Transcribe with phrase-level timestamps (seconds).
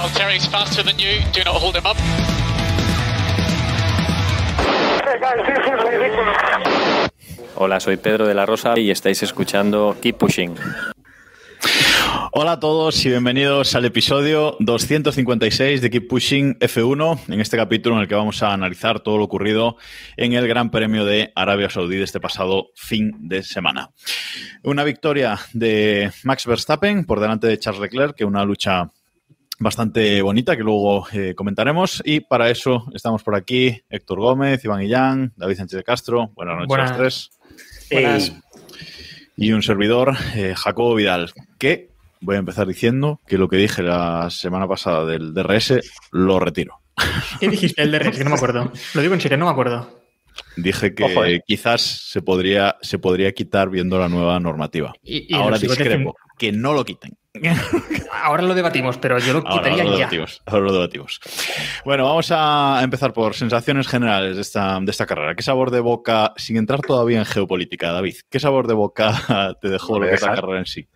[0.00, 1.20] Valtteri's faster than you.
[1.34, 1.94] Do not hold him up.
[5.04, 6.36] Hey guys, this is ridiculous.
[7.54, 10.54] Hola, soy Pedro de la Rosa y estáis escuchando Keep Pushing.
[12.32, 17.96] Hola a todos y bienvenidos al episodio 256 de Keep Pushing F1, en este capítulo
[17.96, 19.76] en el que vamos a analizar todo lo ocurrido
[20.16, 23.90] en el Gran Premio de Arabia Saudí de este pasado fin de semana.
[24.62, 28.88] Una victoria de Max Verstappen por delante de Charles Leclerc, que una lucha
[29.60, 32.02] bastante bonita que luego eh, comentaremos.
[32.04, 36.32] Y para eso estamos por aquí Héctor Gómez, Iván Illán, David Sánchez de Castro.
[36.34, 36.90] Buenas noches Buenas.
[36.90, 37.30] a los tres.
[37.90, 38.32] Buenas.
[39.36, 43.82] Y un servidor, eh, Jacobo Vidal, que voy a empezar diciendo que lo que dije
[43.82, 46.80] la semana pasada del DRS lo retiro.
[47.40, 48.18] ¿Qué dijiste el DRS?
[48.18, 48.72] Que no me acuerdo.
[48.94, 50.00] Lo digo en serio, no me acuerdo.
[50.56, 51.42] Dije que Ojo, eh.
[51.46, 54.92] quizás se podría, se podría quitar viendo la nueva normativa.
[55.02, 57.19] Y, y Ahora discrepo, que no lo quiten.
[58.12, 59.98] Ahora lo debatimos, pero yo lo Ahora, quitaría ahora lo ya.
[59.98, 61.20] debatimos, ahora lo debatimos.
[61.84, 65.34] Bueno, vamos a empezar por sensaciones generales de esta, de esta carrera.
[65.36, 69.12] ¿Qué sabor de boca, sin entrar todavía en geopolítica, David, qué sabor de boca
[69.60, 70.88] te dejó lo Me que es la carrera en sí?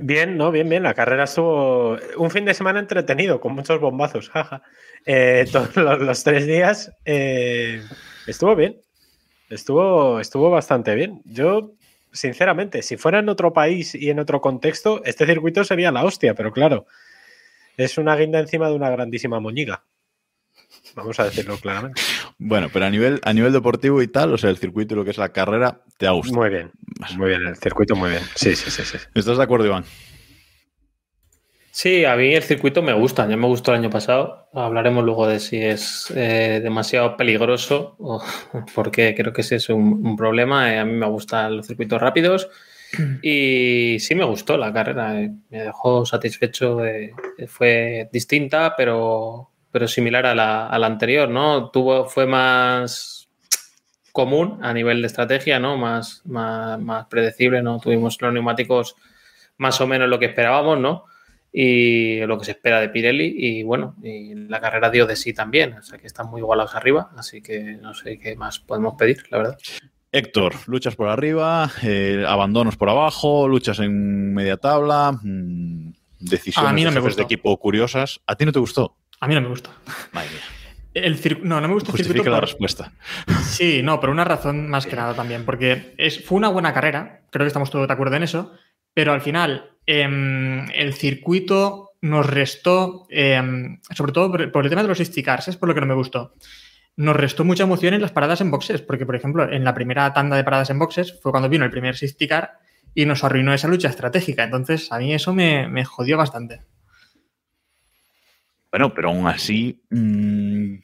[0.00, 0.50] Bien, ¿no?
[0.50, 0.82] Bien, bien.
[0.82, 4.62] La carrera estuvo un fin de semana entretenido, con muchos bombazos, jaja.
[5.04, 7.82] Eh, todos los, los tres días eh,
[8.26, 8.80] estuvo bien.
[9.48, 11.22] Estuvo, estuvo bastante bien.
[11.24, 11.70] Yo,
[12.16, 16.34] sinceramente, si fuera en otro país y en otro contexto, este circuito sería la hostia,
[16.34, 16.86] pero claro,
[17.76, 19.84] es una guinda encima de una grandísima moñiga.
[20.94, 22.00] Vamos a decirlo claramente.
[22.38, 25.04] Bueno, pero a nivel, a nivel deportivo y tal, o sea, el circuito y lo
[25.04, 26.40] que es la carrera, te ha gustado.
[26.40, 26.70] Muy bien,
[27.16, 27.46] muy bien.
[27.46, 28.22] El circuito muy bien.
[28.34, 28.98] Sí, sí, sí, sí.
[29.14, 29.84] ¿Estás de acuerdo, Iván?
[31.76, 34.48] Sí, a mí el circuito me gusta, ya me gustó el año pasado.
[34.54, 38.24] Hablaremos luego de si es eh, demasiado peligroso o
[38.74, 40.72] porque creo que ese es un, problema.
[40.72, 42.48] Eh, a mí me gustan los circuitos rápidos
[43.20, 46.80] y sí me gustó la carrera, eh, me dejó satisfecho.
[47.46, 51.68] fue distinta, pero, pero similar a la, a la anterior, ¿no?
[51.68, 53.28] Tuvo, fue más
[54.12, 55.76] común a nivel de estrategia, ¿no?
[55.76, 57.78] Más, más, más predecible, ¿no?
[57.80, 58.96] Tuvimos los neumáticos
[59.58, 61.04] más o menos lo que esperábamos, ¿no?
[61.58, 65.32] Y lo que se espera de Pirelli y bueno, y la carrera dio de sí
[65.32, 68.94] también, o sea que están muy igualados arriba, así que no sé qué más podemos
[68.98, 69.58] pedir, la verdad.
[70.12, 76.74] Héctor, luchas por arriba, eh, abandonos por abajo, luchas en media tabla, mm, decisiones A
[76.74, 77.34] mí no de me jefes de gustó.
[77.34, 78.20] equipo curiosas.
[78.26, 78.94] ¿A ti no te gustó?
[79.20, 79.70] A mí no me gusta.
[80.12, 80.40] Madre mía.
[80.92, 82.28] El cir- No, no me gusta el circuito.
[82.30, 82.92] la por- respuesta.
[83.44, 87.22] Sí, no, por una razón más que nada también, porque es, fue una buena carrera,
[87.30, 88.52] creo que estamos todos de acuerdo en eso,
[88.94, 94.98] pero al final el circuito nos restó, em, sobre todo por, el tema de los
[94.98, 96.34] safety cars, es por lo que no me gustó.
[96.96, 100.12] Nos restó mucha emoción en las paradas en boxes, porque por ejemplo, en la primera
[100.12, 102.58] tanda de paradas en boxes fue cuando vino el primer safety car
[102.94, 104.44] y nos arruinó esa lucha estratégica.
[104.44, 106.60] Entonces, a mí eso me jodió bastante.
[108.70, 110.74] Bueno, pero aún así mm,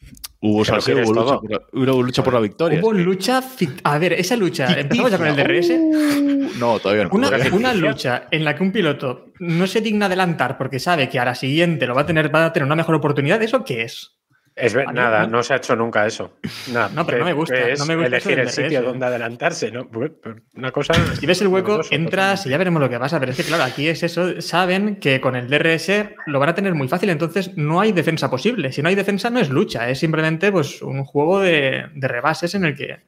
[0.41, 2.81] hubo salseo, hubo lucha, por hubo lucha por la victoria.
[2.81, 3.43] Hubo lucha.
[3.84, 5.70] A ver, esa lucha, empezamos ya con el DRS.
[5.70, 7.10] Uh, no, todavía no.
[7.12, 7.56] Una, todavía no.
[7.56, 11.25] una lucha en la que un piloto no se digna adelantar porque sabe que a
[11.25, 14.16] la siguiente lo va a tener, va a tener una mejor oportunidad, ¿eso qué es?
[14.55, 16.37] Es ver- nada, no- se ha hecho nunca eso.
[16.73, 19.71] Nada, No, pero que- no me gusta, no me gusta elegir el sitio donde adelantarse,
[19.71, 19.85] ¿no?
[19.87, 20.93] Bueno, pues Una cosa.
[21.19, 23.19] Si ves el hueco, entras y ya veremos lo que pasa.
[23.19, 24.41] Pero es que, claro, aquí es eso.
[24.43, 28.29] Saben que con el DRS lo van a tener muy fácil, entonces no hay defensa
[28.31, 28.73] posible.
[28.73, 32.55] Si no hay defensa, no es lucha, es simplemente pues, un juego de, de rebases
[32.55, 33.01] en el que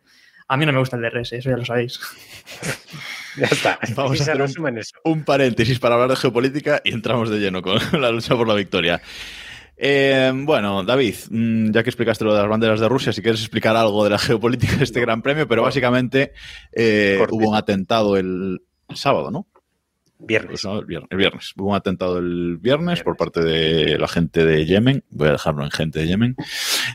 [0.49, 2.01] a mí no me gusta el DRS, eso ya lo sabéis.
[3.37, 3.81] Ya está.
[3.97, 4.81] Vamos a hacer un-.
[5.03, 8.55] Un paréntesis para hablar de geopolítica y entramos de lleno con la lucha por la
[8.55, 9.03] victoria.
[9.77, 13.41] Eh, bueno, David, mm, ya que explicaste lo de las banderas de Rusia, si quieres
[13.41, 16.33] explicar algo de la geopolítica de este Gran Premio, pero básicamente
[16.73, 18.61] eh, hubo un atentado el
[18.95, 19.47] sábado, ¿no?
[20.19, 20.63] Viernes.
[20.63, 21.53] Pues no, el viernes, el viernes.
[21.57, 25.05] Hubo un atentado el viernes, por parte de la gente de Yemen.
[25.11, 26.37] Voy a dejarlo en gente de Yemen.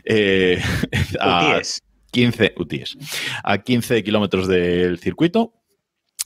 [0.04, 0.60] Eh,
[1.20, 1.82] a Utíes.
[2.10, 2.96] 15, UTIs,
[3.44, 5.52] a 15 kilómetros del circuito.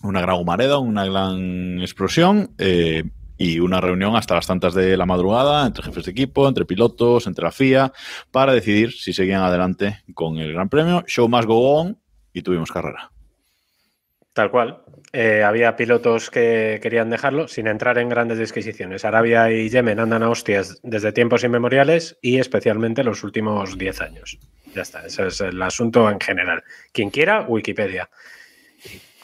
[0.03, 2.55] Una gran humareda, una gran explosión.
[2.59, 3.05] eh,
[3.45, 7.27] y una reunión hasta las tantas de la madrugada entre jefes de equipo, entre pilotos,
[7.27, 7.93] entre la FIA,
[8.31, 11.05] para decidir si seguían adelante con el Gran Premio.
[11.07, 11.99] Show must go on
[12.33, 13.11] y tuvimos carrera.
[14.33, 14.81] Tal cual.
[15.13, 19.05] Eh, había pilotos que querían dejarlo sin entrar en grandes disquisiciones.
[19.05, 24.39] Arabia y Yemen andan a hostias desde tiempos inmemoriales y especialmente los últimos 10 años.
[24.75, 26.65] Ya está, ese es el asunto en general.
[26.93, 28.09] Quien quiera, Wikipedia.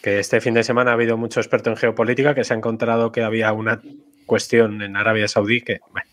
[0.02, 3.10] Que este fin de semana ha habido mucho experto en geopolítica que se ha encontrado
[3.10, 3.80] que había una
[4.30, 6.08] cuestión en Arabia Saudí que, bueno.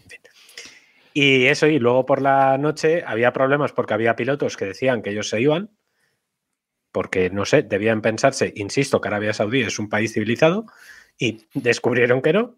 [1.14, 5.12] Y eso, y luego por la noche había problemas porque había pilotos que decían que
[5.12, 5.70] ellos se iban,
[6.92, 10.66] porque, no sé, debían pensarse, insisto, que Arabia Saudí es un país civilizado
[11.16, 12.56] y descubrieron que no,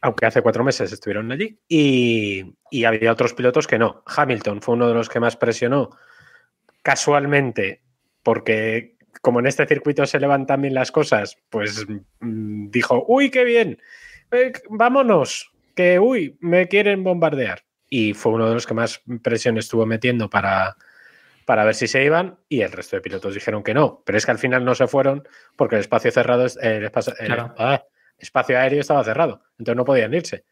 [0.00, 4.04] aunque hace cuatro meses estuvieron allí, y, y había otros pilotos que no.
[4.06, 5.90] Hamilton fue uno de los que más presionó
[6.82, 7.82] casualmente,
[8.22, 11.84] porque como en este circuito se levantan bien las cosas, pues
[12.20, 13.78] mm, dijo, uy, qué bien,
[14.34, 17.62] eh, vámonos, que, uy, me quieren bombardear.
[17.88, 20.76] Y fue uno de los que más presión estuvo metiendo para,
[21.44, 24.02] para ver si se iban y el resto de pilotos dijeron que no.
[24.04, 25.26] Pero es que al final no se fueron
[25.56, 27.54] porque el espacio cerrado, el espacio, el- Claro.
[27.58, 27.84] ah,
[28.18, 29.42] espacio aéreo estaba cerrado.
[29.58, 30.44] Entonces no podían irse.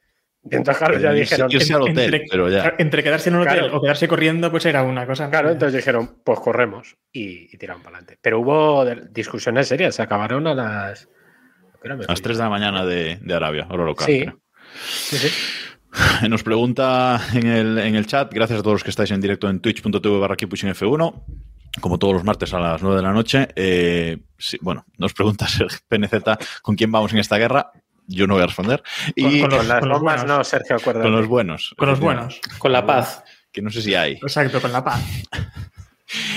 [0.44, 1.48] Entonces, claro, ya dijeron.
[1.52, 2.74] irse al hotel, entre, pero ya.
[2.78, 3.76] entre quedarse en un hotel Claro.
[3.76, 5.30] o quedarse corriendo, pues era una cosa.
[5.30, 8.18] Claro, entonces dijeron, pues corremos y, y tiraron para adelante.
[8.20, 11.08] Pero hubo discusiones serias, se acabaron a las.
[11.90, 12.22] ¿A las fui?
[12.22, 14.06] 3 de la mañana de, de Arabia, hora local.
[14.06, 14.20] Sí.
[14.20, 14.40] creo.
[14.88, 15.28] Sí, sí.
[16.28, 19.48] Nos pregunta en el, en el chat, gracias a todos los que estáis en directo
[19.48, 21.24] en twitch.tv barra F1,
[21.80, 23.48] como todos los martes a las 9 de la noche.
[23.56, 26.12] eh, sí, bueno, nos pregunta Sergio PNZ
[26.62, 27.72] con quién vamos en esta guerra.
[28.08, 28.82] Yo no voy a responder.
[29.14, 30.38] Y Con- con Con las con los bombas buenos.
[30.38, 31.04] no, Sergio, acuérdate.
[31.06, 31.74] con los buenos.
[31.78, 32.40] Con los buenos.
[32.58, 33.22] Con la paz.
[33.52, 34.14] Que no sé si hay.
[34.14, 35.00] Exacto, con la paz.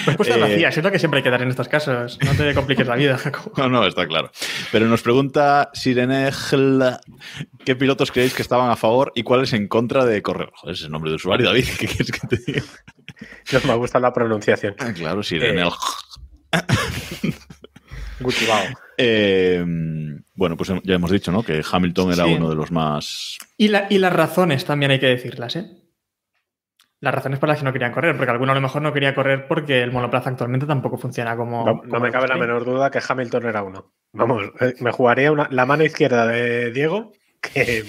[0.06, 2.18] Respuestas Eh, vacías, es lo que siempre hay que dar en estos casos.
[2.24, 3.52] No te compliques la vida, Jacobo.
[3.58, 4.32] No, no, está claro.
[4.72, 6.84] Pero nos pregunta Sirenegl,
[7.66, 10.50] ¿qué pilotos creéis que estaban a favor y cuáles en contra de correr?
[10.54, 11.66] Joder, ese es el nombre de usuario, David.
[11.80, 12.64] ¿Qué quieres que te diga?
[13.54, 14.76] No me gusta la pronunciación.
[14.80, 15.72] Ah, claro, Sirenegl.
[18.20, 18.64] Gutibao.
[18.98, 19.64] Eh,
[20.36, 21.44] bueno, pues ya hemos dicho, ¿no?
[21.44, 22.34] Que Hamilton era Sí.
[22.34, 23.38] uno de los más.
[23.58, 25.66] Y, la- y las razones también hay que decirlas, ¿eh?
[27.06, 29.14] Las razones por las que no querían correr, porque alguno a lo mejor no quería
[29.14, 31.64] correr porque el monoplaza actualmente tampoco funciona como.
[31.64, 33.94] No, no como me cabe la menor duda que Hamilton era uno.
[34.12, 37.12] Vamos, eh, me jugaría una- la mano izquierda de Diego,
[37.42, 37.84] que,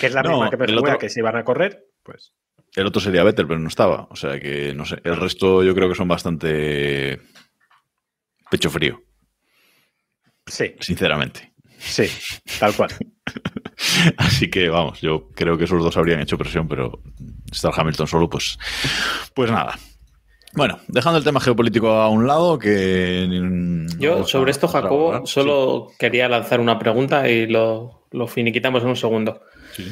[0.00, 2.32] que es la No, misma que me otro- que si iban a correr, pues.
[2.74, 4.08] El otro sería Vettel, pero no estaba.
[4.10, 4.98] O sea que, no sé.
[5.04, 7.20] El resto yo creo que son bastante.
[8.50, 9.00] pecho frío,
[10.46, 11.52] Sí, sinceramente.
[11.78, 12.08] sí,
[12.58, 12.90] tal cual.
[14.16, 17.00] Así que vamos, yo creo que esos dos habrían hecho presión, pero
[17.50, 18.58] estar Hamilton solo, pues,
[19.34, 19.78] pues nada.
[20.54, 25.88] Bueno, dejando el tema geopolítico a un lado, que mm, Yo sobre esto, Jacobo, solo
[25.98, 29.42] quería lanzar una pregunta y lo, lo finiquitamos en un segundo.
[29.72, 29.86] Sí.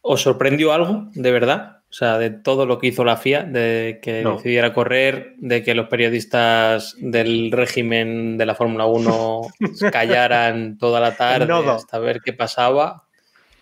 [0.00, 1.80] ¿Os sorprendió algo, de verdad?
[1.90, 4.36] O sea, de todo lo que hizo la FIA, de que No.
[4.36, 9.40] decidiera correr, de que los periodistas del régimen de la Fórmula 1
[9.92, 13.04] callaran toda la tarde hasta ver qué pasaba,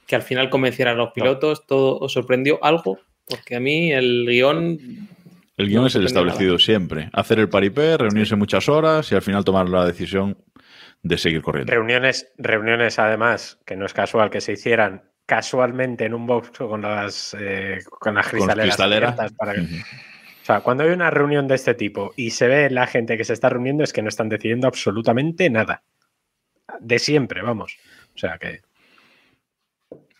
[0.07, 2.99] que al final convencieran a los pilotos, ¿todo os sorprendió algo?
[3.29, 4.79] Porque a mí el guion
[5.57, 7.11] El guion no es el establecido siempre.
[7.13, 10.39] Hacer el paripé, reunirse muchas horas y al final tomar la decisión
[11.03, 11.73] de seguir corriendo.
[11.73, 16.81] Reuniones, reuniones además, que no es casual que se hicieran casualmente en un box con
[16.81, 19.33] las, eh, con las Con cristaleras.
[19.33, 19.61] para que-.
[19.61, 23.25] O sea, cuando hay una reunión de este tipo y se ve la gente que
[23.25, 25.83] se está reuniendo es que no están decidiendo absolutamente nada.
[26.81, 27.77] De siempre, vamos.
[28.15, 28.63] O sea que.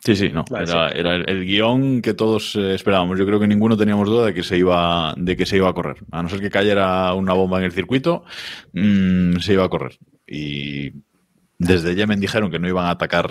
[0.05, 0.45] Sí, sí, no.
[0.49, 3.19] Vale, era era el, el guion que todos eh, esperábamos.
[3.19, 5.73] Yo creo que ninguno teníamos duda de que se iba, de que se iba a
[5.73, 5.97] correr.
[6.13, 8.25] A no ser que cayera una bomba en el circuito,
[8.73, 9.99] mm, se iba a correr.
[10.27, 10.93] Y
[11.59, 13.29] desde Yemen dijeron que no iban a atacar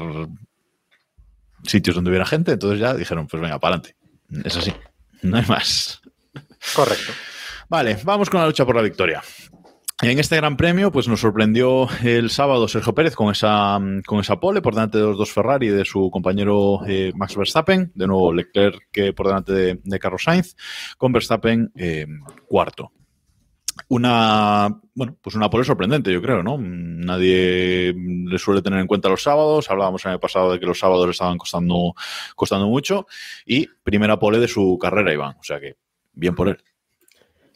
[1.63, 3.95] sitios donde hubiera gente, entonces ya dijeron, pues venga, para adelante.
[4.43, 4.73] Es así.
[5.21, 6.01] No hay más.
[6.75, 7.13] Correcto.
[7.69, 9.21] Vale, vamos con la lucha por la victoria.
[10.03, 14.39] En este gran premio, pues nos sorprendió el sábado Sergio Pérez con esa, con esa
[14.39, 17.91] pole por delante de los dos Ferrari y de su compañero eh, Max Verstappen.
[17.95, 20.55] De nuevo Leclerc que por delante de, Carlos Sainz,
[20.99, 22.05] con Verstappen eh,
[22.47, 22.91] cuarto.
[23.89, 26.59] Una, bueno, pues una pole sorprendente, yo creo, ¿no?
[26.59, 29.71] Nadie le suele tener en cuenta los sábados.
[29.71, 31.95] Hablábamos el año pasado de que los sábados le estaban costando,
[32.35, 33.07] costando mucho.
[33.47, 35.37] Y primera pole de su carrera, Iván.
[35.39, 35.75] O sea que,
[36.13, 36.57] bien por él.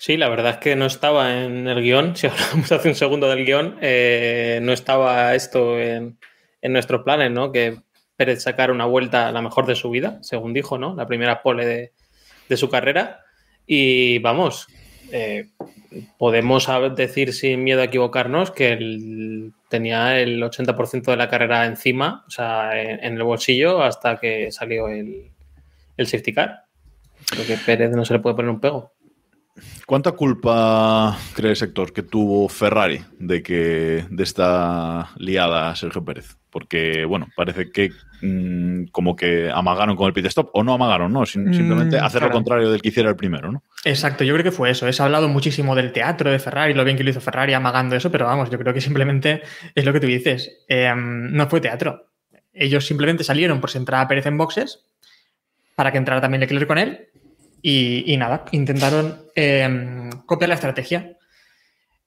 [0.01, 2.15] Sí, la verdad es que no estaba en el guion.
[2.15, 6.17] Si hablamos hace un segundo del guion, eh, no estaba esto en,
[6.59, 7.51] en nuestros planes, ¿no?
[7.51, 7.77] Que
[8.15, 10.95] Pérez sacara una vuelta la mejor de su vida, según dijo, ¿no?
[10.95, 11.91] La primera pole de,
[12.49, 13.19] de su carrera.
[13.67, 14.69] Y vamos,
[15.11, 15.51] eh,
[16.17, 22.31] podemos decir sin miedo a equivocarnos que tenía el 80% de la carrera encima, o
[22.31, 25.29] sea, en, en el bolsillo, hasta que salió el,
[25.95, 26.63] el safety car.
[27.29, 28.93] Creo que Pérez no se le puede poner un pego.
[29.85, 36.37] ¿Cuánta culpa crees, Héctor, que tuvo Ferrari de que de esta liada Sergio Pérez?
[36.49, 37.91] Porque, bueno, parece que
[38.21, 41.25] mm, como que amagaron con el pit stop, o no amagaron, ¿no?
[41.25, 43.63] Simplemente Mm, hacer lo contrario del que hiciera el primero, ¿no?
[43.83, 44.91] Exacto, yo creo que fue eso.
[44.91, 47.95] Se ha hablado muchísimo del teatro de Ferrari, lo bien que lo hizo Ferrari amagando
[47.95, 49.41] eso, pero vamos, yo creo que simplemente
[49.75, 50.63] es lo que tú dices.
[50.67, 52.07] Eh, no fue teatro.
[52.53, 54.85] Ellos simplemente salieron por si entraba Pérez en boxes
[55.75, 57.10] para que entrara también Leclerc con él
[57.61, 61.17] y, y nada, intentaron eh, copiar la estrategia.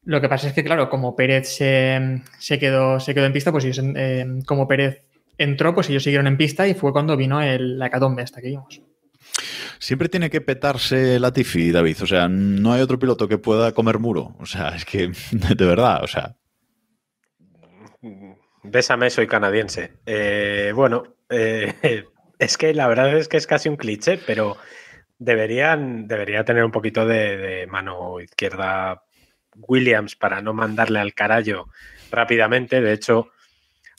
[0.05, 3.53] Lo que pasa es que, claro, como Pérez se, se quedó, se quedó en pista,
[3.53, 5.07] pues ellos, eh, como Pérez
[5.39, 8.49] entró, pues ellos siguieron en pista y fue cuando vino el, la hecatombe esta que
[8.49, 8.83] vimos.
[9.79, 12.03] Siempre tiene que petarse Latifi, David.
[12.03, 14.37] O sea, no hay otro piloto que pueda comer muro.
[14.39, 16.37] O sea, es que, de verdad, o sea,
[18.65, 19.93] Bésame, soy canadiense.
[20.07, 21.75] Eh, bueno, eh,
[22.39, 24.57] es que la verdad es que es casi un cliché, pero
[25.19, 29.03] deberían, debería tener un poquito de, de mano izquierda
[29.57, 31.69] Williams para no mandarle al carallo
[32.11, 32.81] rápidamente.
[32.81, 33.31] De hecho,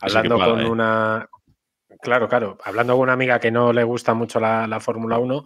[0.01, 0.69] hablando con ¿eh?
[0.69, 1.29] una.
[2.01, 2.57] Claro, claro.
[2.63, 5.45] Hablando con una amiga que no le gusta mucho la, la Fórmula 1,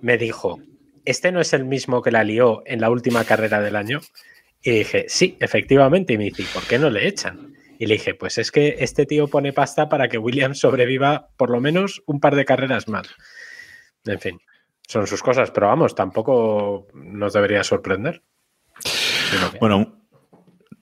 [0.00, 0.60] me dijo:
[1.04, 4.00] Este no es el mismo que la lió en la última carrera del año.
[4.62, 6.14] Y dije: Sí, efectivamente.
[6.14, 7.54] Y me dice: "¿Y ¿Por qué no le echan?
[7.78, 11.50] Y le dije: Pues es que este tío pone pasta para que Williams sobreviva por
[11.50, 13.08] lo menos un par de carreras más.
[14.06, 14.40] En fin,
[14.90, 18.22] son sus cosas, pero vamos, tampoco nos debería sorprender.
[19.60, 19.96] Bueno.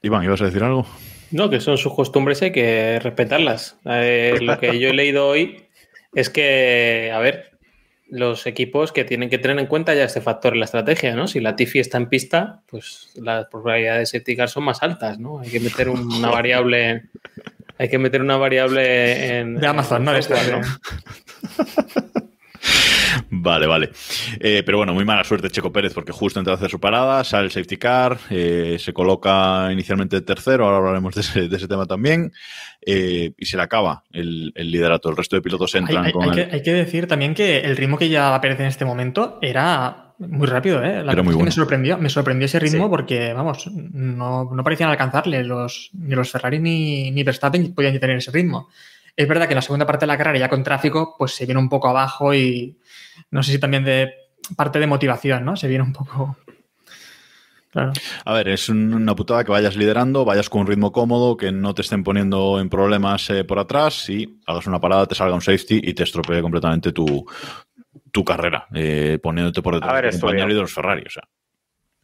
[0.01, 0.87] Iván, ¿ibas a decir algo?
[1.31, 3.79] No, que son sus costumbres y hay que respetarlas.
[3.85, 5.67] Eh, lo que yo he leído hoy
[6.15, 7.59] es que, a ver,
[8.09, 11.27] los equipos que tienen que tener en cuenta ya este factor en la estrategia, ¿no?
[11.27, 15.19] Si la Tifi está en pista, pues las probabilidades de safety car son más altas,
[15.19, 15.41] ¿no?
[15.41, 17.11] Hay que meter una variable,
[17.77, 20.13] hay que meter una variable en De Amazon, ¿no?
[20.15, 22.28] De software, estas,
[23.31, 23.91] Vale, vale.
[24.41, 27.25] Eh, pero bueno, muy mala suerte Checo Pérez porque justo antes de hacer su parada
[27.25, 31.69] sale el safety car, eh, se coloca inicialmente tercero, ahora hablaremos de ese, de ese
[31.69, 32.33] tema también,
[32.85, 35.09] eh, y se le acaba el, el liderato.
[35.11, 36.35] El resto de pilotos entran hay- con hay el...
[36.49, 40.05] que, hay que decir también que el ritmo que llevaba Pérez en este momento era
[40.19, 41.03] muy rápido, ¿eh?
[41.05, 41.45] La Era muy bueno.
[41.47, 42.91] me sorprendió, me sorprendió ese ritmo Sí.
[42.91, 48.17] porque, vamos, no, no parecían alcanzarle los, ni los Ferrari ni, ni Verstappen podían tener
[48.17, 48.69] ese ritmo.
[49.19, 51.45] Es verdad que en la segunda parte de la carrera, ya con tráfico, pues se
[51.45, 52.79] viene un poco abajo y
[53.33, 54.13] no sé si también de
[54.57, 55.57] parte de motivación, ¿no?
[55.57, 56.37] Se viene un poco.
[57.73, 57.93] Claro.
[58.25, 61.51] A ver, es un- una putada que vayas liderando, vayas con un ritmo cómodo, que
[61.51, 65.35] no te estén poniendo en problemas eh, por atrás y hagas una parada, te salga
[65.35, 67.27] un safety y te estropee completamente tu,
[68.13, 71.03] tu carrera, eh, poniéndote por detrás Haber de tu compañero y de los Ferrari.
[71.07, 71.25] O sea,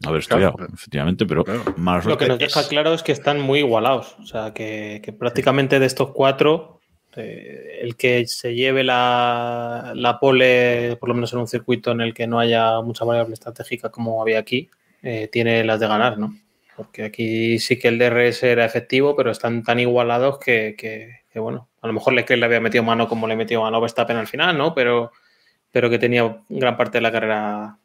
[0.05, 0.49] haber Claro.
[0.49, 1.63] estudiado, efectivamente, pero Claro.
[1.77, 4.17] mala Lo que nos deja es- claro es que están muy igualados.
[4.19, 6.81] O sea, que, que prácticamente de estos cuatro,
[7.17, 12.01] eh, el que se lleve la, la pole, por lo menos en un circuito en
[12.01, 14.71] el que no haya mucha variable estratégica como había aquí,
[15.03, 16.35] eh, tiene las de ganar, ¿no?
[16.77, 21.69] Porque aquí sí que el DRS era efectivo, pero están tan igualados que, que- bueno,
[21.83, 24.57] a lo mejor Leclerc le había metido mano como le metió mano Verstappen al final,
[24.57, 24.73] ¿no?
[24.75, 25.11] Pero,
[25.73, 27.79] pero que tenía gran parte de la carrera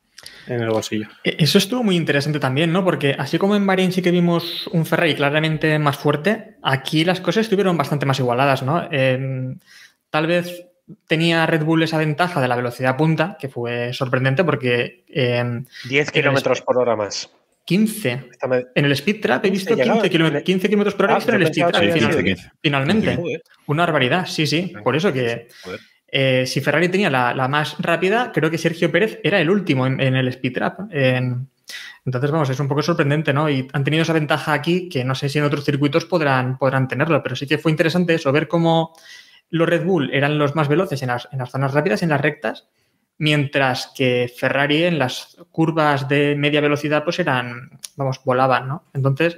[0.47, 1.07] en el bolsillo.
[1.23, 2.83] E- Eso estuvo muy interesante también, ¿no?
[2.83, 7.21] Porque así como en Bahrein sí que vimos un Ferrari claramente más fuerte, aquí las
[7.21, 8.87] cosas estuvieron bastante más igualadas, ¿no?
[8.91, 9.55] Eh,
[10.09, 10.65] tal vez
[11.07, 16.11] tenía Red Bull esa ventaja de la velocidad punta, que fue sorprendente porque eh, 10
[16.11, 17.29] kilómetros por hora más.
[17.65, 21.05] 15 Esta me- en el speed trap he visto 15 15 kilómetros 15 kilómetros por
[21.05, 22.51] hora Ah, he visto en el speed trap que había final- sido 15.
[22.61, 23.19] finalmente.
[23.67, 24.73] Una barbaridad, sí, sí.
[24.83, 25.79] Por eso que joder.
[26.11, 29.99] Eh, si Ferrari tenía la, más rápida, creo que Sergio Pérez era el último en,
[29.99, 30.79] el speed trap.
[30.91, 31.49] En-
[32.05, 33.49] entonces, vamos, es un poco sorprendente, ¿no?
[33.49, 36.87] Y han tenido esa ventaja aquí que no sé si en otros circuitos podrán, podrán
[36.87, 38.95] tenerlo, pero sí que fue interesante eso, ver cómo
[39.51, 42.21] los Red Bull eran los más veloces en las, en las zonas rápidas, en las
[42.21, 42.67] rectas,
[43.19, 48.85] mientras que Ferrari en las curvas de media velocidad pues eran, vamos, volaban, ¿no?
[48.93, 49.37] Entonces,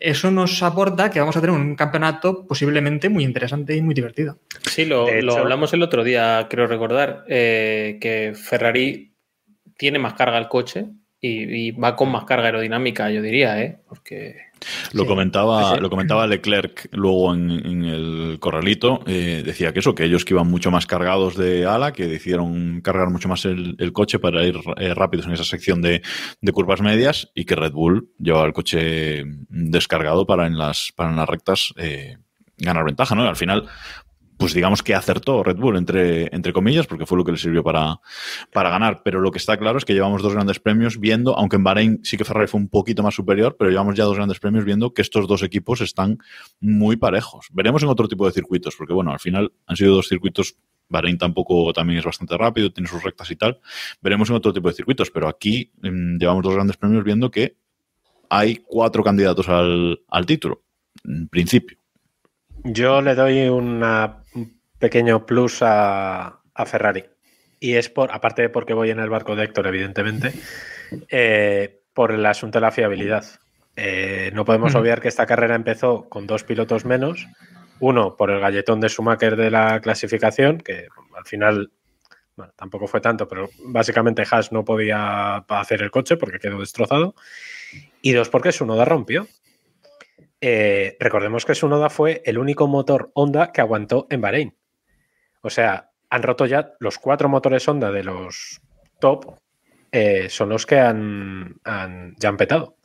[0.00, 4.38] eso nos aporta que vamos a tener un campeonato posiblemente muy interesante y muy divertido.
[4.62, 9.14] Sí, lo, hablamos el otro día, creo recordar, eh, que Ferrari
[9.76, 10.86] tiene más carga al coche
[11.20, 13.78] y, y va con más carga aerodinámica, yo diría, ¿eh?
[13.88, 14.47] Porque
[14.92, 15.08] Lo, Sí.
[15.08, 19.00] comentaba, Sí, lo comentaba Leclerc luego en, en el corralito.
[19.06, 22.80] eh, decía que eso, que ellos que iban mucho más cargados de ala, que decidieron
[22.80, 26.02] cargar mucho más el, el coche para ir eh, rápidos en esa sección de,
[26.40, 31.10] de curvas medias y que Red Bull llevaba el coche descargado para en las, para
[31.10, 32.16] en las rectas eh,
[32.56, 33.24] ganar ventaja, ¿no?
[33.24, 33.66] Y al final,
[34.38, 37.62] pues digamos que acertó Red Bull, entre, entre comillas, porque fue lo que le sirvió
[37.62, 38.00] para,
[38.52, 39.02] para ganar.
[39.04, 42.00] Pero lo que está claro es que llevamos dos grandes premios viendo, aunque en Bahrein
[42.04, 44.94] sí que Ferrari fue un poquito más superior, pero llevamos ya dos grandes premios viendo
[44.94, 46.18] que estos dos equipos están
[46.60, 47.48] muy parejos.
[47.52, 50.56] Veremos en otro tipo de circuitos, porque bueno, al final han sido dos circuitos
[50.88, 53.60] Bahrein tampoco también es bastante rápido, tiene sus rectas y tal.
[54.00, 57.56] Veremos en otro tipo de circuitos, pero aquí mm, llevamos dos grandes premios viendo que
[58.30, 60.62] hay cuatro candidatos al, al título,
[61.04, 61.78] en principio.
[62.64, 67.04] Yo le doy una, un pequeño plus a, a Ferrari.
[67.60, 70.32] Y es por, aparte de porque voy en el barco de Héctor, evidentemente,
[71.08, 73.24] eh, por el asunto de la fiabilidad.
[73.76, 77.26] Eh, no podemos obviar que esta carrera empezó con dos pilotos menos.
[77.80, 81.70] Uno por el galletón de Schumacher de la clasificación, que al final
[82.38, 87.14] bueno, tampoco fue tanto, pero básicamente Haas no podía hacer el coche porque quedó destrozado.
[88.00, 89.26] Y dos porque su noda rompió.
[90.40, 94.56] Eh, recordemos que su noda fue el único motor Honda que aguantó en Bahrein.
[95.42, 98.60] O sea, han roto ya los cuatro motores Honda de los
[99.00, 99.36] top,
[99.92, 102.76] eh, son los que han, han- ya han petado.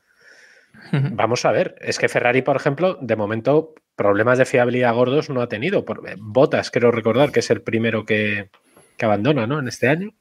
[0.91, 5.41] Vamos a ver, es que Ferrari, por ejemplo, de momento problemas de fiabilidad gordos no
[5.41, 5.86] ha tenido.
[5.86, 8.50] Por, eh, Bottas, quiero recordar que es el primero que,
[8.98, 9.60] que abandona, ¿no?
[9.60, 10.12] En este año.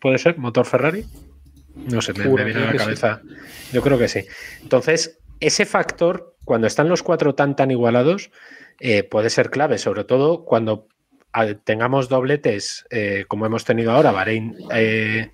[0.00, 0.38] ¿Puede ser?
[0.38, 1.04] ¿Motor Ferrari?
[1.74, 3.20] No sé, me, me viene a la cabeza.
[3.72, 4.24] Yo creo que sí.
[4.62, 8.30] Entonces, ese factor, cuando están los cuatro tan tan igualados,
[8.80, 10.88] eh, puede ser clave, sobre todo cuando
[11.34, 15.30] ah, tengamos dobletes eh, como hemos tenido ahora, Bahrein, eh,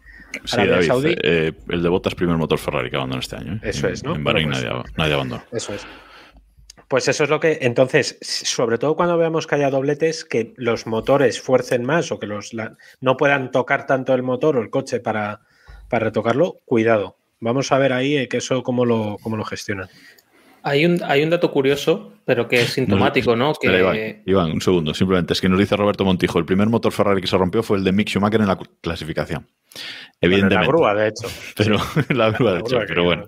[0.47, 1.15] Sí, David, Saudí.
[1.23, 3.61] eh, el de Bottas primer motor Ferrari que abandonó este año.
[3.63, 4.15] Eso es, ¿no?
[4.17, 5.45] En Bahrein Bueno, nadie, pues- nadie abandonó.
[5.53, 5.87] Eso es.
[6.89, 7.59] Pues eso es lo que.
[7.63, 12.27] Entonces, sobre todo cuando veamos que haya dobletes, que los motores fuercen más o que
[12.27, 15.41] los la- no puedan tocar tanto el motor o el coche para,
[15.91, 17.17] para retocarlo, cuidado.
[17.41, 19.89] Vamos a ver ahí que eso cómo lo, cómo lo gestionan.
[20.65, 23.51] Hay un, hay un dato curioso, pero que es sintomático, ¿no?
[23.53, 26.69] Espera, Que, Iván, Iván, un segundo, simplemente es que nos dice Roberto Montijo, el primer
[26.69, 29.47] motor Ferrari que se rompió fue el de Mick Schumacher en la clasificación.
[30.21, 30.67] Evidentemente.
[30.71, 31.29] Bueno, la grúa, de hecho.
[31.57, 31.77] Pero
[32.11, 33.25] la grúa, de hecho, grúa pero bueno.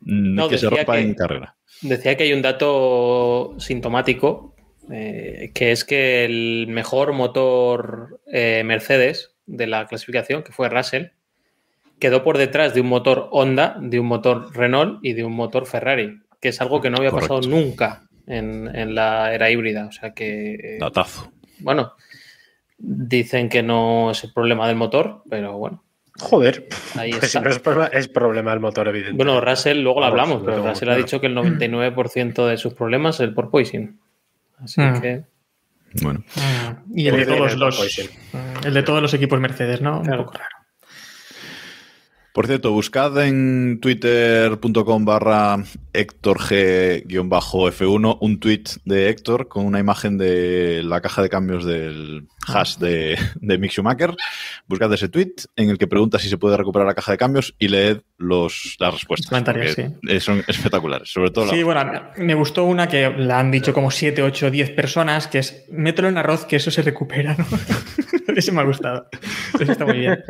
[0.00, 1.56] Mm, No, que se decía rompa que- en carrera.
[1.82, 4.54] Decía que hay un dato sintomático,
[4.90, 11.08] eh, que es que el mejor motor eh, Mercedes de la clasificación, que fue Russell,
[11.98, 15.66] quedó por detrás de un motor Honda, de un motor Renault y de un motor
[15.66, 17.36] Ferrari, que es algo que no había Correcto.
[17.40, 19.86] pasado nunca en, en la era híbrida.
[19.86, 21.32] O sea que, eh, Datazo.
[21.60, 21.92] bueno,
[22.78, 25.82] dicen que no es el problema del motor, pero bueno,
[26.18, 27.40] Joder, ahí pues si está.
[27.42, 29.12] no es problema, es problema del motor, evidente.
[29.22, 33.16] Bueno, Russell, luego lo hablamos, pero Russell ha dicho que el 99% de sus problemas
[33.16, 34.00] es el porpoising.
[34.58, 35.00] Así Mm.
[35.02, 35.24] que.
[36.02, 38.06] Bueno, Mm, Y el de bien, todos los Poison.
[38.64, 40.02] el de todos los equipos Mercedes, ¿no?
[40.02, 40.20] Claro.
[40.20, 40.55] Un poco raro.
[42.36, 50.18] Por cierto, buscad en twitter.com barra Héctor G-F1 un tweet de Héctor con una imagen
[50.18, 54.14] de la caja de cambios del hash de, de Mick Schumacher.
[54.66, 57.54] Buscad ese tweet en el que pregunta si se puede recuperar la caja de cambios
[57.58, 59.28] y leed los, las respuestas.
[59.30, 63.38] Comentarios, porque, eh, Son espectaculares, sobre todo la- Sí, bueno, me gustó una que la
[63.38, 66.82] han dicho como 7, 8, 10 personas, que es mételo en arroz, que eso se
[66.82, 67.46] recupera, ¿no?
[68.36, 69.08] Eso me ha gustado.
[69.58, 70.22] Eso está muy bien.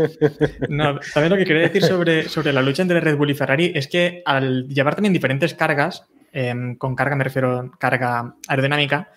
[0.69, 3.73] No, también lo que quería decir sobre, sobre la lucha entre Red Bull y Ferrari
[3.75, 9.11] es que al llevar también diferentes cargas, em, con carga me refiero a carga aerodinámica,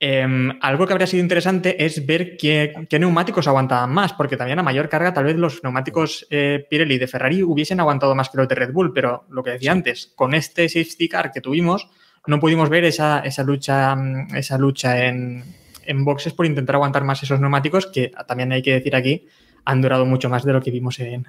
[0.00, 4.58] em, algo que habría sido interesante es ver qué, qué neumáticos aguantaban más, porque también
[4.58, 8.38] a mayor carga tal vez los neumáticos eh, Pirelli de Ferrari hubiesen aguantado más que
[8.38, 11.88] los de Red Bull, pero lo que decía antes, con este safety car que tuvimos,
[12.26, 13.96] no pudimos ver esa, esa lucha,
[14.34, 15.42] esa lucha en,
[15.84, 19.26] en boxes por intentar aguantar más esos neumáticos, que también hay que decir aquí,
[19.64, 21.26] han durado mucho más de lo que vimos en,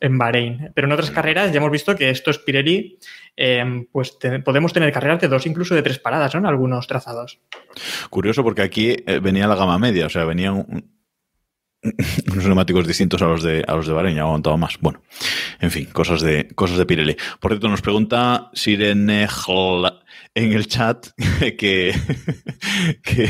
[0.00, 0.70] en Bahrein.
[0.74, 2.98] Pero en otras carreras ya hemos visto que estos Pirelli,
[3.36, 6.40] eh, pues podemos tener carreras de dos, incluso de tres paradas, ¿no?
[6.40, 7.40] En algunos trazados.
[8.10, 10.92] Curioso porque aquí eh, venía la gama media, o sea, venían un-
[12.32, 14.78] unos neumáticos distintos a los de a los de Bahrein, ya aguantado más.
[14.80, 15.02] Bueno,
[15.58, 17.16] en fin, cosas de cosas de Pirelli.
[17.40, 19.26] Por cierto, nos pregunta Sirene
[20.34, 21.08] en el chat
[21.58, 21.92] que,
[23.02, 23.28] que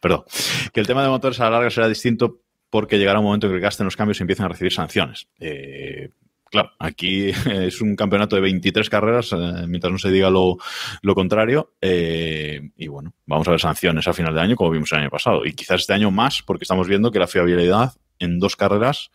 [0.00, 0.24] perdón,
[0.72, 3.54] que el tema de motores a la larga será distinto porque llegará un momento en
[3.54, 5.28] que gasten los cambios y empiezan a recibir sanciones.
[5.38, 6.10] Eh,
[6.44, 10.56] claro, aquí es un campeonato de 23 carreras, eh, mientras no se diga lo,
[11.02, 11.74] lo contrario.
[11.80, 15.10] eh, y bueno, vamos a ver sanciones a final de año, como vimos el año
[15.10, 15.44] pasado.
[15.44, 19.10] Y quizás este año más, porque estamos viendo que la fiabilidad en dos carreras,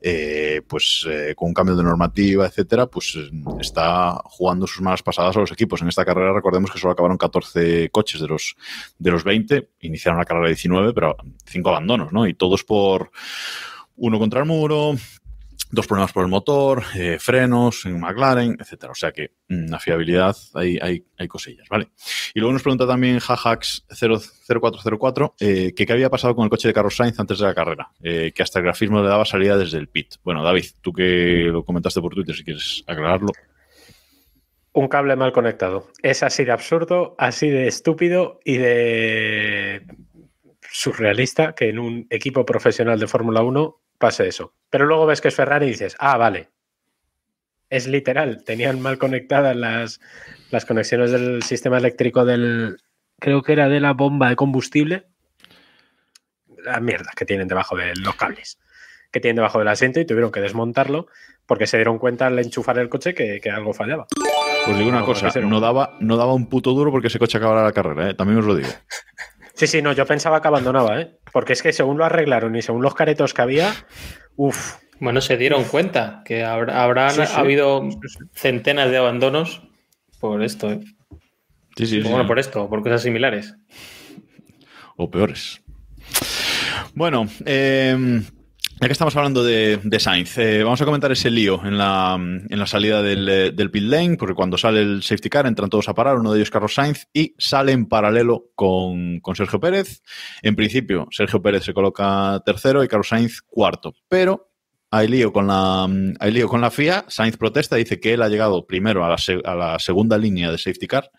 [0.00, 3.18] eh, pues eh, con un cambio de normativa, etcétera, pues
[3.60, 5.82] está jugando sus malas pasadas a los equipos.
[5.82, 8.56] En esta carrera recordemos que solo acabaron 14 coches de los,
[8.98, 12.26] de los 20, iniciaron la carrera 19, pero cinco abandonos, ¿no?
[12.26, 13.10] Y todos por
[13.96, 14.94] uno contra el muro,
[15.70, 18.92] dos problemas por el motor, eh, frenos en McLaren, etcétera.
[18.92, 21.90] O sea que mm, la fiabilidad hay, hay, hay cosillas, ¿vale?
[22.34, 26.74] Y luego nos pregunta también Jajax0404 eh, que qué había pasado con el coche de
[26.74, 29.78] Carlos Sainz antes de la carrera, eh, que hasta el grafismo le daba salida desde
[29.78, 30.16] el pit.
[30.24, 33.28] Bueno, David, tú que lo comentaste por Twitter, si quieres aclararlo.
[34.72, 35.88] Un cable mal conectado.
[36.02, 39.82] Es así de absurdo, así de estúpido y de.
[40.70, 44.54] surrealista que en un equipo profesional de Fórmula 1 pase eso.
[44.70, 46.48] Pero luego ves que es Ferrari y dices, ah, vale.
[47.68, 50.00] Es literal, tenían mal conectadas las,
[50.50, 52.78] las conexiones del sistema eléctrico del,
[53.20, 55.06] creo que era de la bomba de combustible.
[56.64, 58.58] La mierda que tienen debajo de los cables,
[59.12, 61.06] que tienen debajo del asiento y tuvieron que desmontarlo
[61.46, 64.06] porque se dieron cuenta al enchufar el coche que, que algo fallaba.
[64.66, 67.38] Pues digo una No, cosa, no daba, no daba un puto duro porque ese coche
[67.38, 68.14] acabara la carrera, ¿eh?
[68.14, 68.68] también os lo digo.
[69.54, 71.18] Sí, sí, no, yo pensaba que abandonaba, ¿eh?
[71.32, 73.72] Porque es que según lo arreglaron y según los caretos que había,
[74.36, 77.32] uff, Bueno, se dieron cuenta que habrá, habrán Sí, sí.
[77.36, 77.88] habido
[78.34, 79.62] centenas de abandonos
[80.20, 80.80] por esto, ¿eh?
[81.76, 82.08] Sí, sí, sí.
[82.08, 83.54] Bueno, por esto, por cosas similares.
[84.96, 85.62] o peores.
[86.94, 88.20] Bueno, eh,
[88.80, 92.14] ya que estamos hablando de, de Sainz, eh, vamos a comentar ese lío en la,
[92.14, 95.68] en la salida del, eh, del pit lane, porque cuando sale el safety car entran
[95.68, 99.60] todos a parar, uno de ellos Carlos Sainz, y sale en paralelo con, con Sergio
[99.60, 100.02] Pérez.
[100.40, 104.50] En principio, Sergio Pérez se coloca tercero y Carlos Sainz cuarto, pero
[104.90, 105.84] hay lío con la,
[106.18, 107.04] hay lío con la FIA.
[107.06, 110.56] Sainz protesta, dice que él ha llegado primero a la, a la segunda línea de
[110.56, 111.10] safety car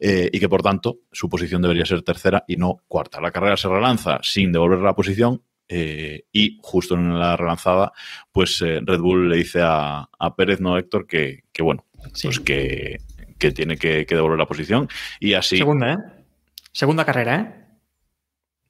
[0.00, 3.20] eh, y que por tanto su posición debería ser tercera y no cuarta.
[3.20, 7.92] La carrera se relanza sin devolver la posición eh, y justo en la relanzada,
[8.32, 12.28] pues eh, Red Bull le dice a, a Pérez, no Héctor, que, que bueno, Sí.
[12.28, 13.00] pues que,
[13.38, 15.96] que tiene que, que devolver la posición y así, Segunda, ¿eh?
[16.72, 17.62] Segunda carrera, ¿eh?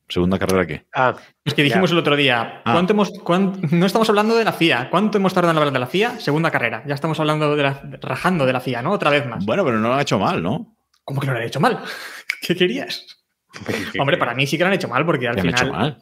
[0.09, 0.87] segunda carrera que...
[0.94, 1.94] ah, Es que dijimos Ya.
[1.94, 2.72] el otro día, Ah.
[2.72, 4.88] ¿cuánto hemos, cuán- no estamos hablando de la FIA.
[4.88, 6.20] ¿Cuánto hemos tardado en hablar de la FIA?
[6.20, 6.85] Segunda carrera.
[6.87, 8.92] Ya estamos hablando de la, rajando de la FIA, ¿no?
[8.92, 9.44] Otra vez más.
[9.44, 10.76] Bueno, pero no lo han hecho mal, ¿no?
[11.04, 11.80] ¿Cómo que no lo han hecho mal?
[12.40, 13.04] ¿Qué querías?
[13.98, 15.72] Hombre, para mí sí que lo han hecho mal porque al ¿Qué han final, hecho
[15.72, 15.98] mal?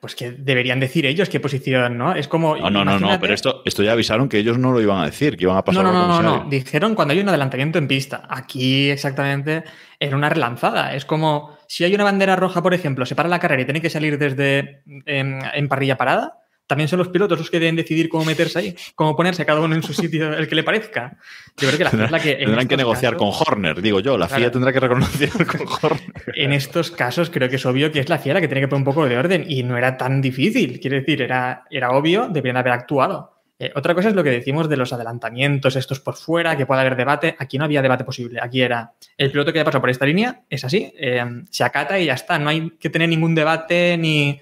[0.00, 2.14] Pues que deberían decir ellos qué posición, ¿no?
[2.14, 2.56] Es como.
[2.56, 5.06] No, no, no, no, pero esto, esto ya avisaron que ellos no lo iban a
[5.06, 6.50] decir, que iban a pasar No, no, no, no, no.
[6.50, 8.22] Dijeron cuando hay un adelantamiento en pista.
[8.28, 9.64] Aquí exactamente
[9.98, 10.94] era una relanzada.
[10.94, 13.82] Es como si hay una bandera roja, por ejemplo, se para la carrera y tiene
[13.82, 16.38] que salir desde en, en parrilla parada.
[16.68, 19.74] También son los pilotos los que deben decidir cómo meterse ahí, cómo ponerse cada uno
[19.74, 21.16] en su sitio, el que le parezca.
[21.56, 22.30] Yo creo que la FIA es la que.
[22.32, 24.16] en Tendrán que negociar casos- con Horner, digo yo.
[24.16, 24.52] La FIA Claro.
[24.52, 26.12] tendrá que reconocer con Horner.
[26.36, 28.68] En estos casos creo que es obvio que es la FIA la que tiene que
[28.68, 30.78] poner un poco de orden y no era tan difícil.
[30.78, 33.34] Quiero decir, era, era obvio, deberían haber actuado.
[33.60, 36.82] Eh, otra cosa es lo que decimos de los adelantamientos, estos por fuera, que puede
[36.82, 37.34] haber debate.
[37.40, 38.38] Aquí no había debate posible.
[38.40, 41.98] Aquí era el piloto que haya pasado por esta línea, es así, eh, se acata
[41.98, 42.38] y ya está.
[42.38, 44.40] No hay que tener ningún debate ni.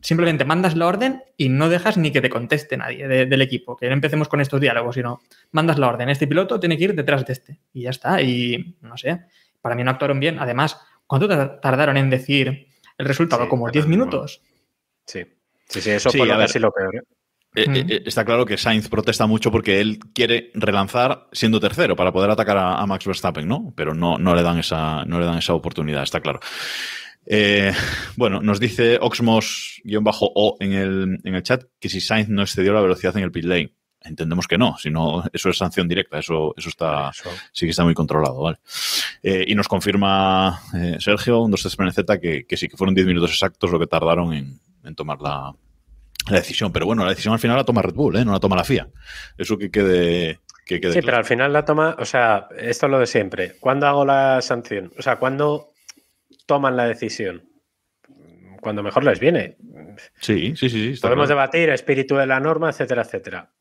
[0.00, 3.76] Simplemente mandas la orden y no dejas ni que te conteste nadie de- del equipo.
[3.76, 6.08] Que no empecemos con estos diálogos, sino mandas la orden.
[6.08, 7.60] Este piloto tiene que ir detrás de este.
[7.72, 8.22] Y ya está.
[8.22, 9.22] Y no sé,
[9.60, 10.38] para mí no actuaron bien.
[10.38, 13.42] Además, ¿cuánto tar- tardaron en decir el resultado?
[13.44, 13.90] Sí, ¿Como pero 10 no.
[13.90, 14.40] minutos?
[15.04, 15.24] sí.
[15.70, 16.38] Sí, sí, eso Sí, lo ver.
[16.38, 16.96] casi lo peor.
[16.96, 17.00] ¿eh?
[17.54, 17.74] Eh, Mm.
[17.76, 22.10] eh, eh, está claro que Sainz protesta mucho porque él quiere relanzar siendo tercero para
[22.10, 23.74] poder atacar a, a Max Verstappen, ¿no?
[23.76, 26.40] Pero no, no, le dan esa, no le dan esa oportunidad, está claro.
[27.30, 27.72] Eh,
[28.16, 32.80] bueno, nos dice Oxmos-O en el, en el chat que si Sainz no excedió la
[32.80, 33.74] velocidad en el pit lane.
[34.00, 37.28] Entendemos que no, si no, eso es sanción directa, eso, eso está, Eso.
[37.52, 38.58] sí que está muy controlado, ¿vale?
[39.22, 41.76] Eh, y nos confirma eh, Sergio, un 2
[42.22, 45.52] que, que sí, que fueron 10 minutos exactos lo que tardaron en, en tomar la,
[46.30, 46.72] la decisión.
[46.72, 48.24] Pero bueno, la decisión al final la toma Red Bull, ¿eh?
[48.24, 48.88] no la toma la FIA.
[49.36, 52.90] Eso que quede, que quede Sí, pero al final la toma, o sea, esto es
[52.92, 53.56] lo de siempre.
[53.60, 54.92] ¿Cuándo hago la sanción?
[54.96, 55.72] O sea, ¿cuándo
[56.48, 57.44] toman la decisión?
[58.60, 59.56] Cuando mejor les viene.
[60.16, 60.94] Sí, sí, sí.
[61.00, 61.40] Podemos claro.
[61.40, 63.52] debatir espíritu de la norma, etcétera, etcétera.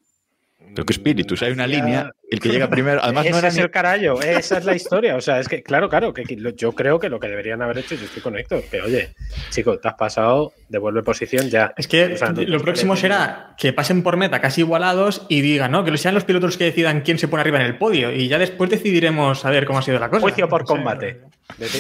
[0.78, 3.00] Pero qué espíritu, si hay una línea, el que llega primero.
[3.02, 5.16] Además, Ese no era es ni- el carallo, esa es la historia.
[5.16, 6.24] O sea, es que, claro, claro, que
[6.56, 9.10] yo creo que lo que deberían haber hecho, yo estoy con Héctor, que oye,
[9.50, 11.74] chico, te has pasado, devuelve posición ya.
[11.78, 15.42] Es que O sea, no- lo próximo será que pasen por meta casi igualados y
[15.42, 15.84] digan, ¿no?
[15.84, 18.28] Que sean los pilotos los que decidan quién se pone arriba en el podio y
[18.28, 20.22] ya después decidiremos a ver cómo ha sido la cosa.
[20.22, 21.22] Juicio por combate.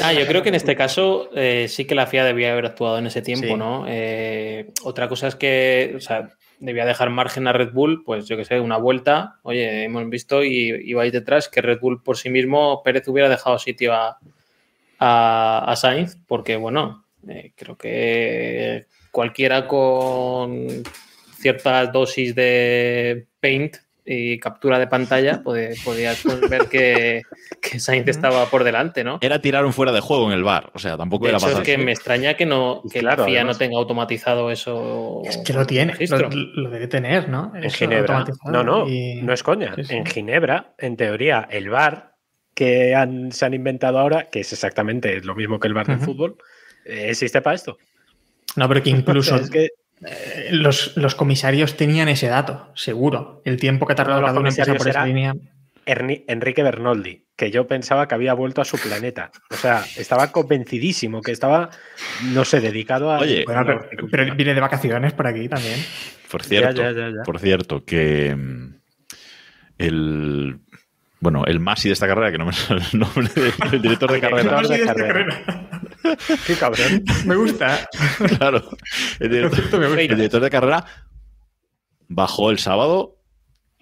[0.01, 2.97] Ah, yo creo que en este caso eh, sí que la FIA debía haber actuado
[2.97, 3.53] en ese tiempo, Sí.
[3.53, 3.85] ¿no?
[3.87, 8.37] Eh, otra cosa es que, o sea, debía dejar margen a Red Bull, pues yo
[8.37, 9.39] que sé, una vuelta.
[9.43, 13.59] Oye, hemos visto y ibais detrás que Red Bull por sí mismo, Pérez hubiera dejado
[13.59, 14.17] sitio a,
[14.99, 20.67] a, a Sainz, porque bueno, eh, creo que cualquiera con
[21.35, 23.77] cierta dosis de paint
[24.09, 27.23] y captura de pantalla puede, podías ver que,
[27.61, 29.19] que Sainz estaba por delante, ¿no?
[29.21, 30.71] Era tirar un fuera de juego en el bar.
[30.73, 31.71] O sea, tampoco De era hecho, es pasarse.
[31.71, 33.55] que me extraña que no que Claro, la FIA además.
[33.55, 35.21] no tenga automatizado eso.
[35.25, 37.51] Es que lo tiene, lo, lo debe tener, ¿no?
[37.53, 38.23] En Eso Ginebra.
[38.45, 39.75] No, no, y- no es coña.
[39.75, 39.95] Sí, sí.
[39.95, 42.13] En Ginebra, en teoría, el bar
[42.55, 45.97] que han- se han inventado ahora, que es exactamente lo mismo que el bar del
[45.97, 46.05] Ujú.
[46.05, 46.37] fútbol,
[46.85, 47.77] eh, existe para esto.
[48.55, 49.67] No, pero que incluso es que
[50.05, 53.41] eh, los, los comisarios tenían ese dato, seguro.
[53.45, 55.33] El tiempo que ha tardado cada pasar comisarios por esa línea.
[55.85, 59.31] Enrique Bernoldi, que yo pensaba que había vuelto a su planeta.
[59.49, 61.69] O sea, estaba convencidísimo que estaba,
[62.33, 63.19] no sé, dedicado a.
[63.19, 65.79] Oye, Bueno, pero, pero viene de vacaciones por aquí también.
[66.29, 67.23] Por cierto, Ya, ya, ya, ya.
[67.23, 68.75] por cierto, que mm,
[69.77, 70.59] el
[71.19, 73.27] bueno, el Masi de esta carrera, que no me sale el nombre
[73.71, 74.61] del director de carrera.
[74.61, 75.76] De esta carrera.
[76.45, 77.03] Qué cabrón.
[77.25, 77.87] Me gusta.
[78.37, 78.63] Claro.
[79.19, 80.01] El director, concepto me gusta.
[80.01, 80.85] el director de carrera
[82.07, 83.17] bajó el sábado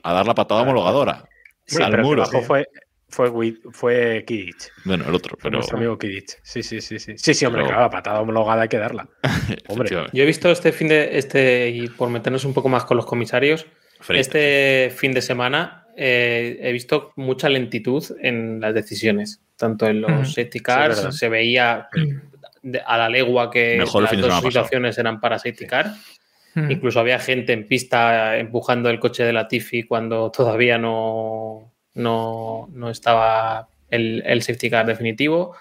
[0.04, 1.26] a dar la patada homologadora.
[1.66, 2.22] Sí, al pero el que muro.
[2.24, 2.68] bajó fue,
[3.10, 4.70] fue, fue Kidditch.
[4.84, 5.52] Bueno, el otro, pero.
[5.58, 6.38] nuestro amigo Kidditch.
[6.44, 7.14] Sí, sí, sí, sí.
[7.18, 9.08] Sí, sí, hombre, Pero- claro, la patada homologada hay que darla.
[9.68, 9.90] Hombre.
[9.90, 13.06] Yo he visto este fin de este y por meternos un poco más con los
[13.06, 13.66] comisarios,
[14.10, 20.34] este fin de semana eh, he visto mucha lentitud en las decisiones, tanto en los
[20.34, 21.88] safety cars, se veía
[22.86, 25.94] a la legua que Mejor las dos situaciones eran para safety car.
[26.56, 26.72] Mm.
[26.72, 32.70] Incluso había gente en pista empujando el coche de la Tifi cuando todavía no, no,
[32.72, 35.56] no estaba el, el safety car definitivo.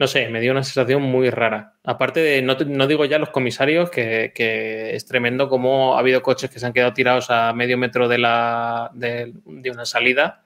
[0.00, 1.74] No sé, me dio una sensación muy rara.
[1.84, 4.32] Aparte de, no, digo ya los comisarios, que,
[4.94, 8.16] es tremendo como ha habido coches que se han quedado tirados a medio metro de,
[8.16, 9.34] la, de,
[9.70, 10.40] una salida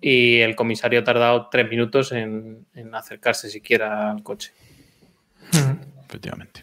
[0.00, 4.54] y el comisario ha tardado tres minutos en, acercarse siquiera al coche.
[5.52, 5.95] Mm.
[6.08, 6.62] Efectivamente.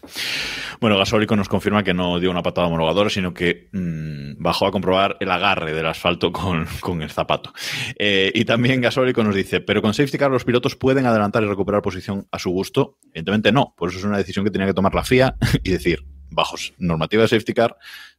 [0.80, 4.72] Bueno, Gasólico nos confirma que no dio una patada homologadora, sino que mm, bajó a
[4.72, 7.52] comprobar el agarre del asfalto con, con el zapato.
[7.98, 11.46] Eh, y también Gasólico nos dice, pero con safety car los pilotos pueden adelantar y
[11.46, 12.98] recuperar posición a su gusto.
[13.08, 16.04] Evidentemente no, por eso es una decisión que tenía que tomar la FIA y decir,
[16.30, 17.76] bajo normativa de safety car,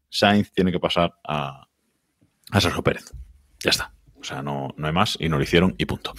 [0.09, 1.67] Sainz tiene que pasar a,
[2.51, 3.11] a Sergio Pérez.
[3.63, 3.93] Ya está.
[4.25, 6.13] O sea, no, no hay más y no lo hicieron y punto.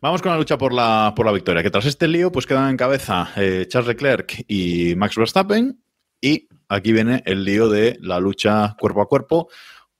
[0.00, 1.64] Vamos con la lucha por la, por la victoria.
[1.64, 5.82] Que tras este lío, pues quedan en cabeza eh, Charles Leclerc y Max Verstappen.
[6.20, 9.48] Y aquí viene el lío de la lucha cuerpo a cuerpo.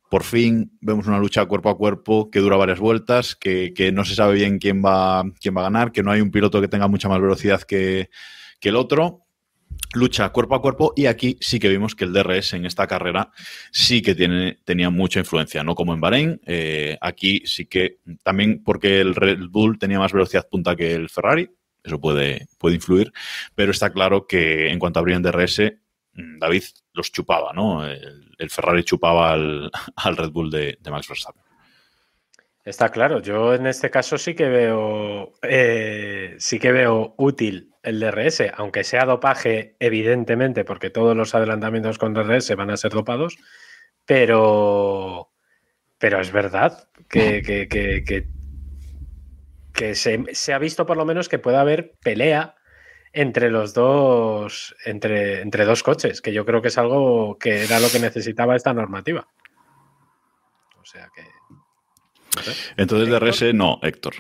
[0.09, 4.05] Por fin vemos una lucha cuerpo a cuerpo que dura varias vueltas, que, que no
[4.05, 6.69] se sabe bien quién va, quién va a ganar, que no hay un piloto que
[6.69, 8.11] tenga mucha más velocidad que,
[8.61, 9.25] que el otro.
[9.93, 13.33] Lucha cuerpo a cuerpo y aquí sí que vimos que el DRS en esta carrera
[13.73, 16.41] sí que tiene, tenía mucha influencia, no como en Bahrein.
[16.47, 21.09] eh, aquí sí que también porque el Red Bull tenía más velocidad punta que el
[21.09, 21.51] Ferrari,
[21.83, 23.13] eso puede, puede influir,
[23.57, 25.73] pero está claro que en cuanto abrían DRS,
[26.13, 27.85] mm, David los chupaba, ¿no?
[27.85, 31.50] El, el Ferrari chupaba al, al Red Bull de, de Max Verstappen.
[32.65, 37.99] Está claro, yo en este caso sí que veo eh, sí que veo útil el
[38.01, 43.39] DRS, aunque sea dopaje, evidentemente, porque todos los adelantamientos con DRS van a ser dopados,
[44.05, 45.31] pero
[45.99, 48.29] pero es verdad que, que, que- que-
[49.73, 52.57] que se, se ha visto por lo menos que puede haber pelea
[53.13, 57.81] entre los dos, entre, entre dos coches, que yo creo que es algo que era
[57.81, 59.29] lo que necesitaba esta normativa.
[60.81, 61.23] O sea que.
[62.77, 64.15] Entonces DRS no, Héctor.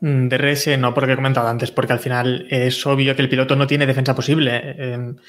[0.00, 3.56] Mm, DRS no, porque he comentado antes, porque al final es obvio que el piloto
[3.56, 4.74] no tiene defensa posible.
[4.76, 5.20] En,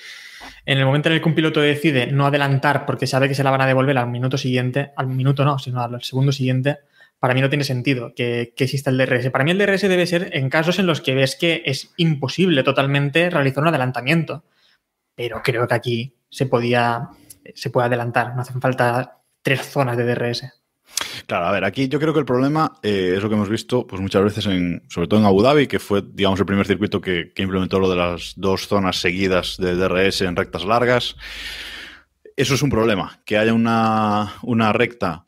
[0.65, 3.43] en el momento en el que un piloto decide no adelantar porque sabe que se
[3.43, 6.77] la van a devolver al minuto siguiente, al minuto no, sino al segundo siguiente,
[7.19, 9.29] para mí no tiene sentido que, que exista el DRS.
[9.29, 12.63] Para mí el DRS debe ser en casos en los que ves que es imposible
[12.63, 14.43] totalmente realizar un adelantamiento.
[15.15, 17.09] Pero creo que aquí se podía,
[17.53, 20.58] se puede adelantar, no hacen falta tres zonas de DRS.
[21.25, 23.85] Claro, a ver, aquí yo creo que el problema eh, es lo que hemos visto
[23.87, 27.01] pues muchas veces, en, sobre todo en Abu Dhabi, que fue, digamos, el primer circuito
[27.01, 31.15] que, que implementó lo de las dos zonas seguidas de DRS en rectas largas.
[32.35, 35.25] Eso es un problema, que haya una, una recta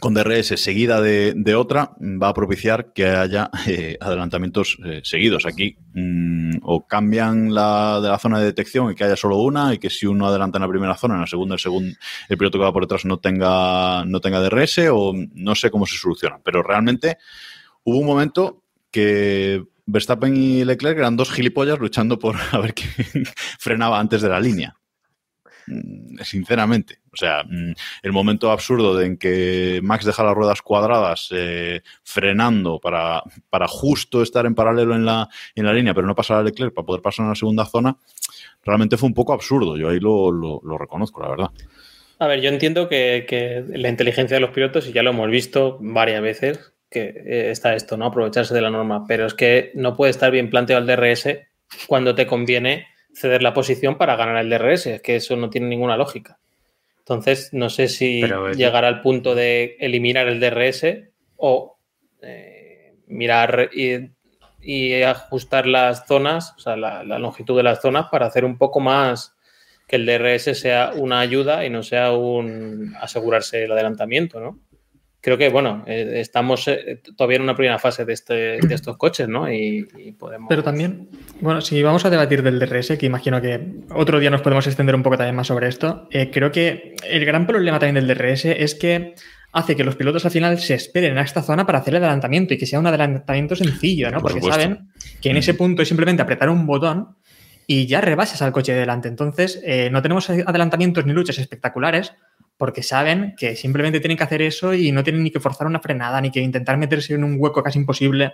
[0.00, 5.46] con DRS seguida de, otra va a propiciar que haya eh, adelantamientos eh, seguidos.
[5.46, 9.74] Aquí mm, o cambian la de la zona de detección y que haya solo una
[9.74, 11.96] y que si uno adelanta en la primera zona, en la segunda el segundo
[12.28, 15.86] el piloto que va por detrás no tenga no tenga DRS o no sé cómo
[15.86, 16.38] se soluciona.
[16.44, 17.18] Pero realmente
[17.84, 23.24] hubo un momento que Verstappen y Leclerc eran dos gilipollas luchando por a ver quién
[23.58, 24.76] frenaba antes de la línea.
[25.66, 27.00] Mm, Sinceramente.
[27.12, 31.82] O sea, mm, el momento absurdo de en que Max deja las ruedas cuadradas eh,
[32.02, 36.38] frenando para, para justo estar en paralelo en la, en la línea, pero no pasar
[36.38, 37.96] a Leclerc para poder pasar a la segunda zona,
[38.64, 39.76] realmente fue un poco absurdo.
[39.76, 41.50] Yo ahí lo, reconozco, la verdad.
[42.18, 45.30] A ver, yo entiendo que, que la inteligencia de los pilotos, y ya lo hemos
[45.30, 48.06] visto varias veces, que eh, está esto, ¿no?
[48.06, 51.28] Aprovecharse de la norma, pero es que no puede estar bien planteado el DRS
[51.86, 55.68] cuando te conviene ceder la posición para ganar el DRS, es que eso no tiene
[55.68, 56.38] ninguna lógica.
[56.98, 61.78] Entonces, no sé si Pero es- llegar al punto de eliminar el DRS o
[62.22, 64.10] eh, mirar y,
[64.60, 68.58] y ajustar las zonas, o sea, la, la longitud de las zonas para hacer un
[68.58, 69.34] poco más
[69.86, 74.58] que el DRS sea una ayuda y no sea un asegurarse el adelantamiento, ¿no?
[75.26, 78.96] Creo que, bueno, eh, estamos eh, todavía en una primera fase de, este, de estos
[78.96, 79.50] coches, ¿no?
[79.50, 80.46] Y, y, podemos...
[80.48, 81.08] Pero también,
[81.40, 83.60] bueno, si vamos a debatir del DRS, que imagino que
[83.90, 87.24] otro día nos podemos extender un poco también más sobre esto, eh, creo que el
[87.24, 89.16] gran problema también del DRS es que
[89.50, 92.54] hace que los pilotos al final se esperen a esta zona para hacer el adelantamiento
[92.54, 94.20] y que sea un adelantamiento sencillo, ¿no?
[94.20, 94.62] Por Porque supuesto.
[94.62, 97.16] saben que en ese punto es simplemente apretar un botón
[97.66, 99.08] y ya rebasas al coche de delante.
[99.08, 102.14] Entonces, eh, no tenemos adelantamientos ni luchas espectaculares
[102.56, 105.80] porque saben que simplemente tienen que hacer eso y no tienen ni que forzar una
[105.80, 108.32] frenada ni que intentar meterse en un hueco casi imposible,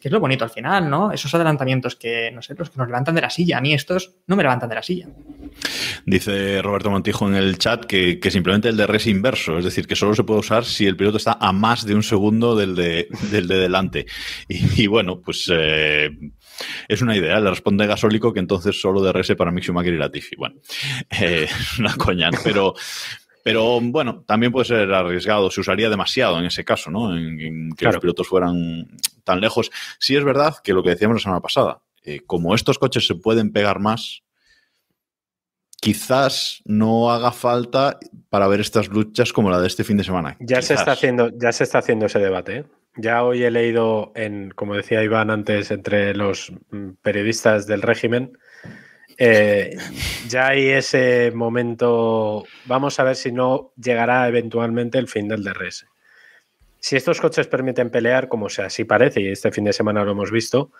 [0.00, 1.10] que es lo bonito al final, ¿no?
[1.10, 3.58] Esos adelantamientos que, no sé, los que nos levantan de la silla.
[3.58, 5.08] A mí estos no me levantan de la silla.
[6.04, 9.96] Dice Roberto Montijo en el chat que, que simplemente el DRS inverso, es decir, que
[9.96, 13.08] solo se puede usar si el piloto está a más de un segundo del de,
[13.30, 14.06] del de delante.
[14.48, 16.10] Y, y bueno, pues eh,
[16.88, 17.40] es una idea.
[17.40, 20.36] Le responde Gasólico que entonces solo DRS para Mick Schumacher y Latifi.
[20.36, 20.56] Bueno,
[21.10, 22.74] eh, una coña, pero...
[23.44, 27.16] Pero bueno, también puede ser arriesgado, se usaría demasiado en ese caso, ¿no?
[27.16, 27.94] En, en que Claro.
[27.94, 28.86] los pilotos fueran
[29.24, 29.70] tan lejos.
[29.98, 33.14] Sí es verdad que lo que decíamos la semana pasada, eh, como estos coches se
[33.14, 34.22] pueden pegar más,
[35.80, 37.98] quizás no haga falta
[38.30, 40.36] para ver estas luchas como la de este fin de semana.
[40.40, 42.56] Ya se está haciendo, ya se está haciendo ese debate.
[42.58, 42.64] ¿eh?
[42.96, 48.38] Ya hoy he leído en, como decía Iván antes, entre los mm, periodistas del régimen,
[49.18, 49.76] eh,
[50.28, 52.44] ya hay ese momento.
[52.66, 55.86] Vamos a ver si no llegará eventualmente el fin del DRS.
[56.78, 60.12] Si estos coches permiten pelear, como sea, así parece, y este fin de semana lo
[60.12, 60.72] hemos visto,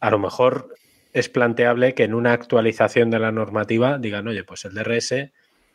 [0.00, 0.74] a lo mejor
[1.12, 5.32] es planteable que en una actualización de la normativa digan, oye, pues el DRS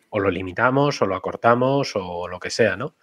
[0.09, 2.95] o lo limitamos o lo acortamos o lo que sea, ¿no?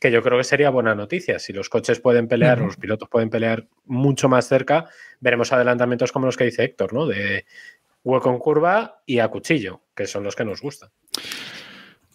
[0.00, 1.38] Que yo creo que sería buena noticia.
[1.38, 2.66] Si los coches pueden pelear, Ujú.
[2.66, 4.88] los pilotos pueden pelear mucho más cerca,
[5.20, 7.06] veremos adelantamientos como los que dice Héctor, ¿no?
[7.06, 7.44] De
[8.04, 10.90] hueco en curva y a cuchillo, que son los que nos gustan.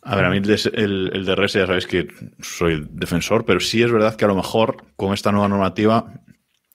[0.04, 2.08] A ver, a mí el, el, DRS ya sabéis que
[2.39, 6.13] soy defensor, pero sí es verdad que a lo mejor con esta nueva normativa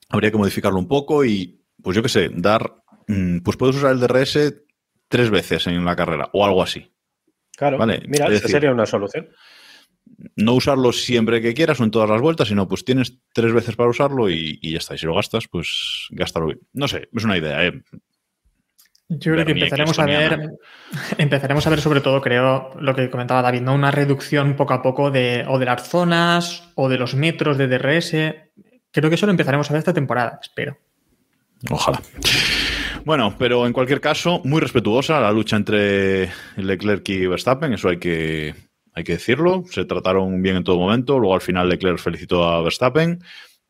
[0.09, 3.91] habría que modificarlo un poco y, pues yo qué sé, dar, mm, pues puedes usar
[3.91, 4.53] el DRS
[5.07, 6.91] tres veces en la carrera o algo así.
[7.55, 9.29] Claro, Vale, mira, es esa sería una solución.
[10.35, 13.75] No usarlo siempre que quieras o en todas las vueltas, sino pues tienes tres veces
[13.75, 14.93] para usarlo y, y ya está.
[14.93, 16.59] Y si lo gastas, pues gástalo bien.
[16.73, 17.81] No sé, es una idea, ¿eh?
[19.09, 20.51] Yo creo que empezaremos a ver,
[21.17, 23.75] empezaremos a ver sobre todo, creo, lo que comentaba David, ¿no?
[23.75, 27.67] Una reducción poco a poco de, o de las zonas o de los metros de
[27.67, 28.11] DRS.
[28.91, 30.77] Creo que eso lo empezaremos a ver esta temporada, espero.
[31.69, 32.01] Ojalá.
[33.05, 37.97] Bueno, pero en cualquier caso, muy respetuosa la lucha entre Leclerc y Verstappen, eso hay
[37.97, 38.55] que,
[38.93, 39.63] hay que decirlo.
[39.69, 41.19] Se trataron bien en todo momento.
[41.19, 43.21] Luego al final Leclerc felicitó a Verstappen,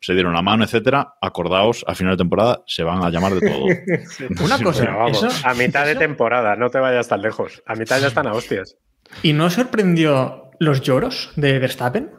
[0.04, 1.14] se dieron la mano, etcétera.
[1.20, 3.64] Acordaos, a final de temporada se van a llamar de todo.
[4.44, 7.62] Una cosa, Pero vamos, eso- a mitad de temporada, no te vayas tan lejos.
[7.66, 8.76] A mitad ya están a hostias.
[9.22, 12.10] ¿Y no sorprendió los lloros de Verstappen?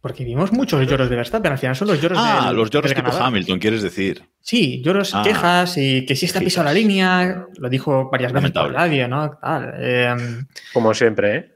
[0.00, 2.94] Porque vimos muchos lloros de Verstappen, al final son los lloros Ah, del- los lloros
[2.94, 3.10] tipo.
[3.10, 4.22] Hamilton, quieres decir.
[4.40, 5.22] Sí, lloros, Ah.
[5.24, 8.78] quejas y que si está pisado la línea, lo dijo varias veces por Lamentable.
[8.78, 9.38] radio, ¿no?
[9.42, 10.14] Tal, eh,
[10.72, 11.52] Como siempre, ¿eh?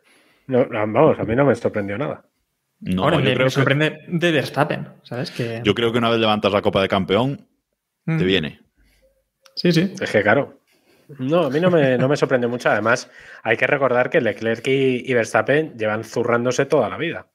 [0.49, 2.25] No, vamos, a mí no me sorprendió nada.
[2.83, 5.31] No, ahora yo, me, creo me que, sorprende de Verstappen, ¿sabes?
[5.31, 7.49] Que, yo creo que una vez levantas la Copa de Campeón,
[8.05, 8.19] Mm.
[8.19, 8.61] te viene.
[9.55, 9.93] Sí, sí.
[10.01, 10.59] Es que claro.
[11.19, 12.71] No, a mí no me, no me sorprende mucho.
[12.71, 13.11] Además,
[13.43, 17.29] hay que recordar que Leclerc y, y Verstappen llevan zurrándose toda la vida.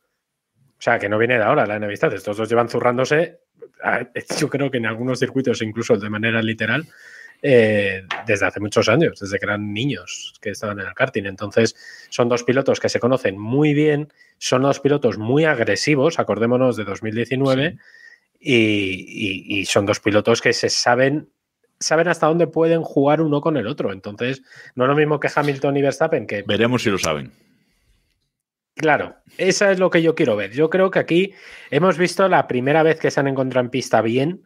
[0.72, 2.14] O sea, que no viene de ahora la enemistad.
[2.14, 3.40] Estos dos llevan zurrándose,
[3.84, 4.08] ah,
[4.40, 6.88] yo creo que en algunos circuitos, incluso de manera literal,
[7.42, 11.26] eh, desde hace muchos años, desde que eran niños que estaban en el karting.
[11.26, 11.76] Entonces,
[12.10, 16.84] son dos pilotos que se conocen muy bien, son dos pilotos muy agresivos, acordémonos de
[16.86, 17.78] 2019,
[18.40, 21.30] y, y- y son dos pilotos que se saben,
[21.80, 23.92] saben hasta dónde pueden jugar uno con el otro.
[23.94, 24.42] Entonces,
[24.76, 27.32] no es lo mismo que Hamilton y Verstappen, que Veremos si lo saben.
[28.76, 30.52] Claro, esa es lo que yo quiero ver.
[30.52, 31.34] Yo creo que aquí
[31.72, 34.46] hemos visto la primera vez que se han encontrado en pista bien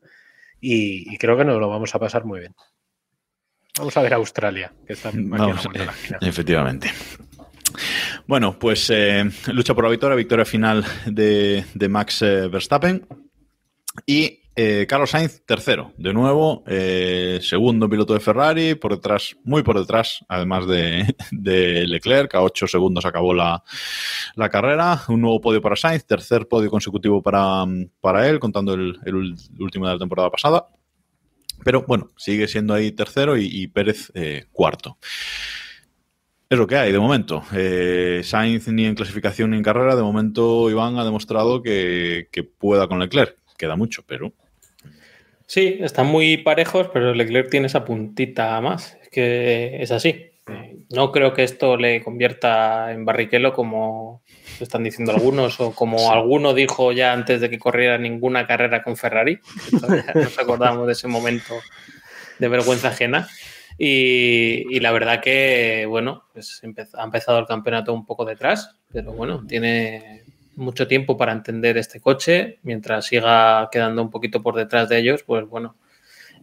[0.62, 2.56] y, y creo que nos lo vamos a pasar muy bien.
[3.78, 5.94] Vamos a ver a Australia, que está Vamos, esquina.
[6.22, 6.92] Efectivamente.
[8.28, 13.08] Bueno, pues eh, lucha por la victoria, victoria final de, de Max eh, Verstappen.
[14.06, 15.94] Y eh, Carlos Sainz, tercero.
[15.98, 21.88] De nuevo, eh, segundo piloto de Ferrari, por detrás, muy por detrás, además de, de
[21.88, 22.36] Leclerc.
[22.36, 23.64] A ocho segundos acabó la,
[24.36, 25.02] la carrera.
[25.08, 27.66] Un nuevo podio para Sainz, tercer podio consecutivo para,
[28.02, 30.68] para él, contando el, el último de la temporada pasada.
[31.64, 34.98] Pero bueno, sigue siendo ahí tercero y, y Pérez eh, cuarto.
[36.50, 37.44] Es lo que hay de momento.
[37.54, 42.44] Eh, Sainz ni en clasificación ni en carrera, de momento Iván ha demostrado que, que
[42.44, 43.38] pueda con Leclerc.
[43.58, 44.34] Queda mucho, pero
[45.52, 48.98] Sí, están muy parejos, pero Leclerc tiene esa puntita más.
[49.02, 50.31] Es que es así.
[50.90, 54.24] No creo que esto le convierta en barriquelo como
[54.60, 58.98] están diciendo algunos o como alguno dijo ya antes de que corriera ninguna carrera con
[58.98, 59.40] Ferrari.
[60.16, 61.56] Nos acordamos de ese momento
[62.40, 63.28] de vergüenza ajena.
[63.78, 66.62] Y, la verdad que, bueno, pues
[66.94, 70.24] ha empezado el campeonato un poco detrás, pero bueno, tiene
[70.56, 72.60] mucho tiempo para entender este coche.
[72.64, 75.78] Mientras siga quedando un poquito por detrás de ellos, pues bueno,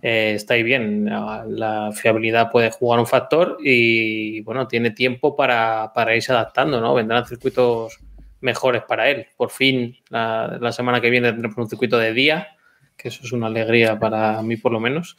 [0.03, 1.07] eh, está ahí bien.
[1.07, 6.95] La fiabilidad puede jugar un factor y bueno, tiene tiempo para, irse adaptando, ¿no?
[6.95, 7.99] Vendrán circuitos
[8.41, 9.27] mejores para él.
[9.37, 12.49] Por fin, la, semana que viene tendremos un circuito de día,
[12.97, 15.17] que eso es una alegría para mí por lo menos.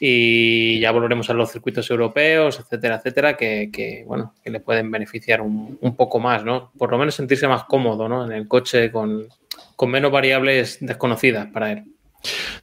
[0.00, 5.40] Y ya volveremos a los circuitos europeos, etcétera, etcétera, que, bueno, que le pueden beneficiar
[5.40, 6.70] un, poco más, ¿no?
[6.78, 8.24] Por lo menos sentirse más cómodo, ¿no?
[8.24, 9.26] En el coche con,
[9.74, 11.84] con menos variables desconocidas para él.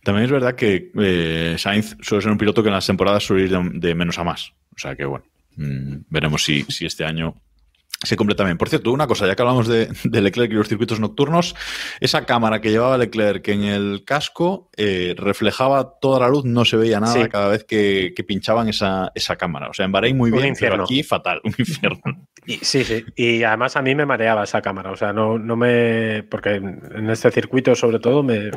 [0.03, 3.43] También es verdad que eh, Sainz suele ser un piloto que en las temporadas suele
[3.43, 4.53] ir de, menos a más.
[4.75, 5.25] O sea que, bueno,
[5.55, 7.35] mm, veremos si, si este año
[8.03, 8.57] se cumple también.
[8.57, 11.55] Por cierto, una cosa, ya que hablamos de, Leclerc y los circuitos nocturnos,
[11.99, 16.77] esa cámara que llevaba Leclerc en el casco eh, reflejaba toda la luz, no se
[16.77, 19.69] veía nada cada vez que, pinchaban esa, esa, cámara.
[19.69, 22.27] O sea, en Bahrein muy bien, pero aquí fatal, un infierno.
[22.61, 26.23] sí, sí, y además a mí me mareaba esa cámara, o sea, no, no me...
[26.23, 28.51] porque en este circuito sobre todo me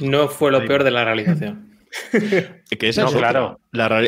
[0.00, 1.72] no, fue lo peor de la realización.
[2.78, 3.60] que esa claro.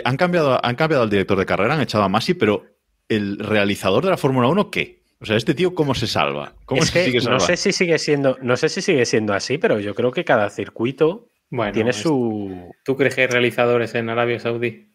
[0.04, 2.64] han, cambiado, han cambiado al director de carrera, han echado a Masi, pero
[3.08, 5.04] el realizador de la Fórmula 1, ¿qué?
[5.20, 6.54] O sea, este tío, ¿cómo se salva?
[6.66, 9.94] ¿Cómo sigue no sé si sigue siendo, no sé si sigue siendo así, pero yo
[9.94, 11.28] creo que cada circuito
[11.72, 12.72] tiene su.
[12.84, 14.93] ¿Tú crees que hay realizadores en Arabia Saudí?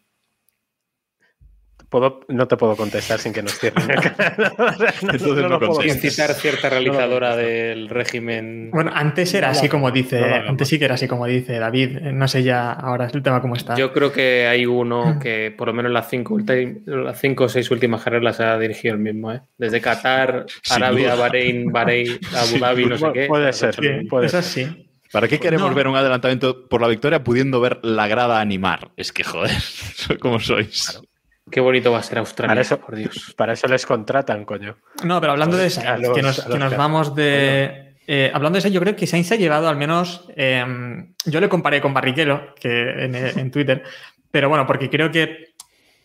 [2.28, 4.46] No te puedo contestar sin que nos cierren el canal.
[5.42, 8.70] no, no, puedo citar cierta realizadora del régimen.
[8.72, 11.98] Bueno, antes era así como dice, antes sí que era así como dice David.
[12.12, 13.74] No sé ya ahora es el tema cómo está.
[13.76, 16.38] Yo creo que hay uno que por lo menos las cinco,
[16.86, 19.40] las cinco o seis últimas carreras ha dirigido el mismo, ¿eh?
[19.58, 23.26] Desde Qatar, Arabia, Bahrein, Bahrein, Abu Dhabi, no sé qué.
[23.26, 23.76] Puede ser,
[24.08, 24.42] puede ser.
[24.42, 24.86] sí.
[25.12, 28.92] ¿Para qué queremos ver un adelantamiento por la victoria pudiendo ver la grada animar?
[28.96, 29.50] Es que, joder,
[30.20, 31.00] ¿cómo sois?
[31.50, 33.34] Qué bonito va a ser Australia, para eso, por Dios.
[33.36, 34.76] Para eso les contratan, coño.
[35.04, 35.82] No, pero hablando de eso,
[36.14, 37.94] que nos, vamos de...
[38.06, 40.28] Eh, hablando de eso, yo creo que Sainz ha llevado al menos...
[40.36, 43.82] Em, yo le comparé con Barrichello que en, Twitter,
[44.30, 45.50] pero bueno, porque creo que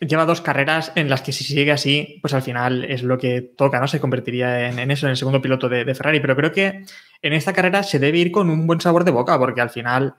[0.00, 3.40] lleva dos carreras en las que si sigue así, pues al final es lo que
[3.40, 3.88] toca, ¿no?
[3.88, 6.20] Se convertiría en, eso, en el segundo piloto de, de, Ferrari.
[6.20, 6.84] Pero creo que
[7.22, 10.14] en esta carrera se debe ir con un buen sabor de boca, porque al final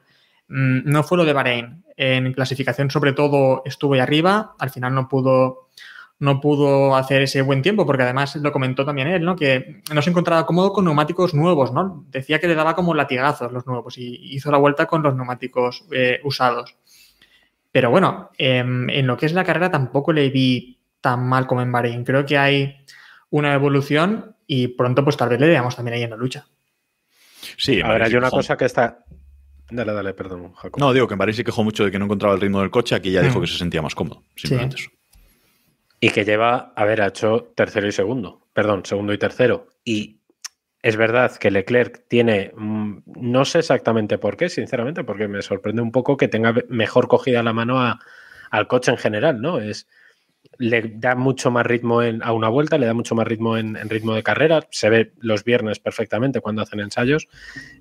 [0.48, 1.84] no fue lo de Bahrein.
[1.95, 4.56] En clasificación, sobre todo, estuvo ahí arriba.
[4.60, 5.70] Al final no pudo,
[6.20, 9.36] no pudo hacer ese buen tiempo, porque además lo comentó también él, ¿no?
[9.36, 12.06] Que no se encontraba cómodo con neumáticos nuevos, ¿no?
[12.10, 15.86] Decía que le daba como latigazos los nuevos y hizo la vuelta con los neumáticos
[15.91, 16.76] eh, usados.
[17.72, 21.62] Pero bueno, em, en lo que es la carrera tampoco le vi tan mal como
[21.62, 22.04] en Bahrein.
[22.04, 22.78] Creo que hay
[23.30, 26.48] una evolución y pronto, pues tal vez le veamos también ahí en la lucha.
[27.58, 29.06] Sí, a ver, hay una cosa que está,
[29.70, 30.80] Dale, dale, perdón, Jacob.
[30.80, 32.72] No, digo que en París se quejó mucho de que no encontraba el ritmo del
[32.72, 33.41] coche, aquí ya dijo mm.
[33.41, 34.89] que se sentía más cómodo, simplemente eso.
[35.99, 39.68] Y que lleva, a ver, ha hecho tercero y segundo, perdón, segundo y tercero.
[39.84, 40.22] Y
[40.82, 45.82] es verdad que Leclerc tiene, mm, no sé exactamente por qué, sinceramente, porque me sorprende
[45.82, 47.80] un poco que tenga mejor cogida la mano
[48.51, 49.59] al coche en general, ¿no?
[49.59, 49.88] Es,
[50.59, 53.76] le da mucho más ritmo en, a una vuelta, le da mucho más ritmo en,
[53.89, 57.28] ritmo de carrera, se ve los viernes perfectamente cuando hacen ensayos.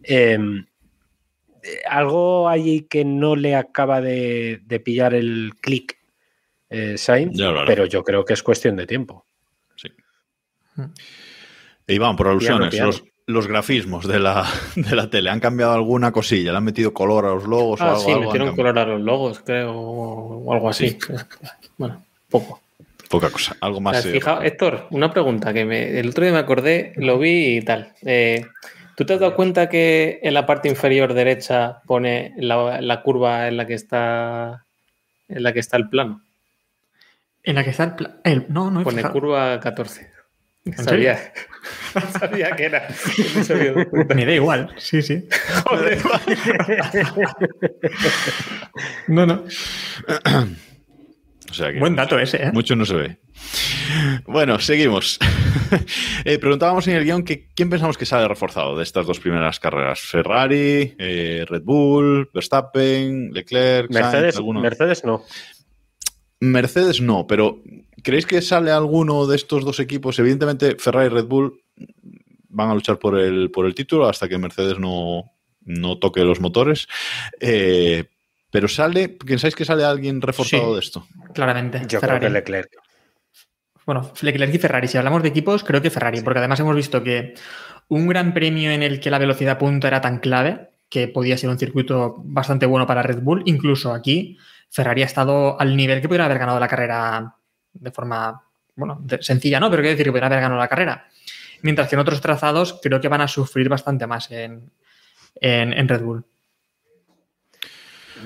[0.02, 0.38] Eh,
[1.88, 5.98] algo allí que no le acaba de, pillar el clic
[6.68, 7.36] eh, Sainz,
[7.66, 9.26] pero yo creo que es cuestión de tiempo.
[9.76, 9.88] Sí.
[11.86, 12.74] E Iván, por alusiones,
[13.26, 14.46] los, grafismos de la,
[14.76, 16.52] de la tele, ¿han cambiado alguna cosilla?
[16.52, 17.80] ¿Le han metido color a los logos?
[17.80, 20.98] Ah, o algo, sí, metieron color a los logos, creo, o algo así.
[21.78, 22.62] Bueno, poco.
[23.08, 24.04] Poca cosa, algo más.
[24.06, 27.92] Eh, Héctor, una pregunta que me, el otro día me acordé, lo vi y tal.
[28.02, 28.46] Eh,
[28.96, 33.58] ¿Tú te has dado cuenta que en la parte inferior derecha pone la, curva en
[33.58, 34.64] la que está
[35.28, 36.22] en la que está el plano?
[37.42, 38.14] En la que está el plano.
[38.48, 40.10] No, no Pone curva 14.
[40.76, 41.32] Sabía,
[42.18, 42.88] sabía que era.
[44.14, 45.28] Me da igual, sí, sí.
[45.66, 45.98] Joder.
[49.08, 49.44] no, no.
[51.78, 52.52] Buen dato ese, ¿eh?
[52.52, 53.18] Mucho no se ve.
[54.26, 55.18] Bueno, seguimos.
[56.24, 59.58] Eh, preguntábamos en el guion que quién pensamos que sale reforzado de estas dos primeras
[59.58, 59.98] carreras.
[60.00, 65.24] Ferrari, eh, Red Bull, Verstappen, Leclerc, Mercedes, Mercedes no.
[66.40, 67.62] Mercedes no, pero
[68.02, 70.18] ¿creéis que sale alguno de estos dos equipos?
[70.20, 71.60] Evidentemente, Ferrari y Red Bull
[72.48, 75.32] van a luchar por el, por el título hasta que Mercedes no,
[75.62, 76.86] no toque los motores.
[77.40, 78.04] Eh,
[78.50, 80.74] Pero sale, ¿pensáis que sale alguien reforzado Sí.
[80.74, 81.06] de esto?
[81.34, 81.82] Claramente.
[81.88, 82.20] Yo Ferrari.
[82.20, 82.70] creo que Leclerc.
[83.86, 84.88] Bueno, Leclerc y Ferrari.
[84.88, 87.34] Si hablamos de equipos, creo que Ferrari, porque además hemos visto que
[87.88, 91.50] un gran premio en el que la velocidad punta era tan clave que podía ser
[91.50, 93.42] un circuito bastante bueno para Red Bull.
[93.46, 94.36] Incluso aquí,
[94.70, 97.34] Ferrari ha estado al nivel que pudiera haber ganado la carrera
[97.72, 98.42] de forma,
[98.74, 99.70] bueno, de- sencilla, ¿no?
[99.70, 101.06] Pero quiero decir que pudiera haber ganado la carrera.
[101.62, 104.68] Mientras que en otros trazados creo que van a sufrir bastante más en,
[105.40, 106.24] en- en Red Bull.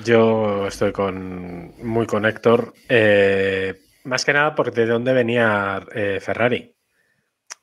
[0.05, 2.73] Yo estoy con muy con Héctor.
[2.89, 6.75] eh, más que nada porque de dónde venía eh, Ferrari.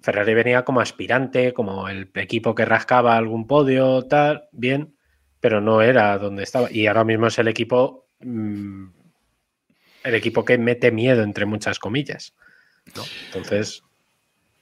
[0.01, 4.95] Ferrari venía como aspirante, como el equipo que rascaba algún podio, tal, bien,
[5.41, 6.71] pero no era donde estaba.
[6.71, 8.87] Y ahora mismo es el equipo, mm,
[10.05, 12.35] el equipo que mete miedo entre muchas comillas.
[12.87, 13.83] Entonces,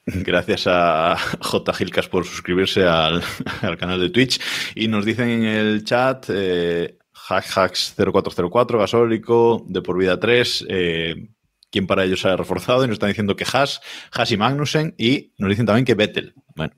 [0.07, 1.73] Gracias a J.
[1.73, 3.23] Gilcas por suscribirse al,
[3.63, 4.41] al canal de Twitch.
[4.75, 6.97] Y nos dicen en el chat, eh,
[7.29, 11.29] hacks0404, gasólico, de por vida 3, eh,
[11.71, 12.85] quién para ellos se ha reforzado.
[12.85, 13.81] Y nos están diciendo que Haas,
[14.13, 14.95] Haas y Magnussen.
[14.99, 16.35] Y nos dicen también que Vettel.
[16.55, 16.75] Bueno,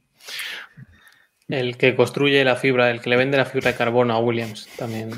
[1.49, 4.69] El que construye la fibra, el que le vende la fibra de carbono a Williams
[4.77, 5.11] también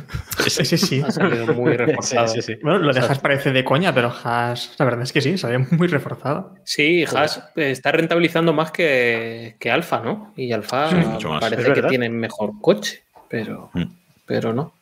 [0.46, 1.02] Ese sí.
[1.04, 2.28] ha salido muy reforzado.
[2.28, 2.60] sí, sí, sí.
[2.62, 5.66] Bueno, lo de Haas parece de coña, pero Haas, la verdad es que sí, salió
[5.72, 6.54] muy reforzado.
[6.64, 10.32] Sí, Haas está rentabilizando más que, que Alfa, ¿no?
[10.36, 10.96] Y Alfa Sí,
[11.40, 13.84] parece que tiene mejor coche, pero, Mm.
[14.26, 14.72] pero no.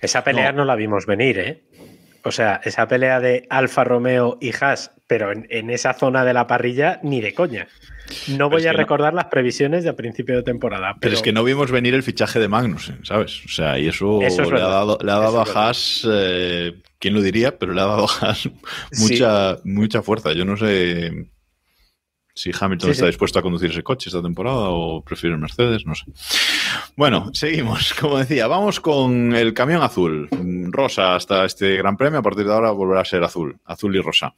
[0.00, 0.64] esa pelea no.
[0.64, 1.62] la vimos venir, ¿eh?
[2.26, 6.34] O sea, esa pelea de Alfa Romeo y Haas, pero en, en esa zona de
[6.34, 7.68] la parrilla, ni de coña.
[8.36, 8.78] No voy a no.
[8.78, 10.88] recordar las previsiones de principio de temporada.
[10.94, 13.44] Pero, pero es que no vimos venir el fichaje de Magnussen, ¿sabes?
[13.44, 16.08] O sea, y eso, Eso es le, ha dado, le ha dado Eso a Haas,
[16.10, 17.56] eh, ¿quién lo diría?
[17.58, 18.48] Pero le ha dado a Haas
[18.98, 20.32] mucha, mucha fuerza.
[20.32, 21.28] Yo no sé
[22.36, 23.08] si Hamilton Sí, está sí.
[23.08, 26.04] dispuesto a conducir ese coche esta temporada o prefiere el Mercedes, no sé.
[26.94, 27.94] Bueno, seguimos.
[28.00, 30.28] Como decía, vamos con el camión azul.
[30.70, 32.18] Rosa hasta este gran premio.
[32.18, 33.58] A partir de ahora volverá a ser azul.
[33.64, 34.34] Azul y rosa.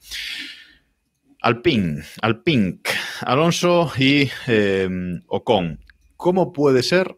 [1.42, 2.88] Alpine, Alpink,
[3.22, 4.88] Alonso y eh,
[5.26, 5.80] Ocon.
[6.16, 7.16] ¿Cómo puede ser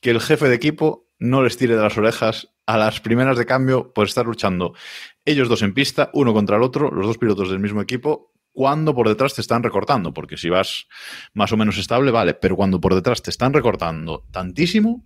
[0.00, 3.46] que el jefe de equipo no les tire de las orejas a las primeras de
[3.46, 4.74] cambio por estar luchando
[5.24, 8.92] ellos dos en pista, uno contra el otro, los dos pilotos del mismo equipo, cuando
[8.92, 10.12] por detrás te están recortando?
[10.12, 10.88] Porque si vas
[11.32, 15.04] más o menos estable, vale, pero cuando por detrás te están recortando tantísimo,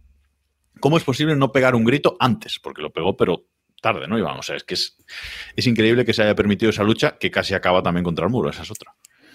[0.80, 2.59] ¿cómo es posible no pegar un grito antes?
[2.59, 3.44] Porque lo pegó, pero
[3.82, 4.16] tarde, ¿no?
[4.18, 4.96] Y vamos, es que es,
[5.55, 8.48] es increíble que se haya permitido esa lucha que casi acaba también contra el muro,
[8.48, 8.94] esa es otra.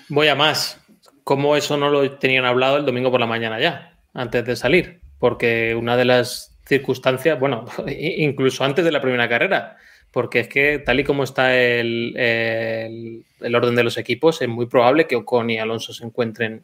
[0.10, 0.84] Voy a más.
[1.24, 5.02] ¿Cómo eso no lo tenían hablado el domingo por la mañana ya, antes de salir?
[5.20, 9.78] Porque una de las circunstancias, bueno, incluso antes de la primera carrera,
[10.18, 14.48] porque es que tal y como está el, el, el orden de los equipos, es
[14.48, 16.64] muy probable que Ocon y Alonso se encuentren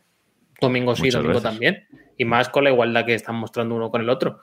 [0.60, 1.52] domingo sí, Muchas domingo veces.
[1.52, 1.88] también,
[2.18, 4.40] y más con la igualdad que están mostrando uno con el otro.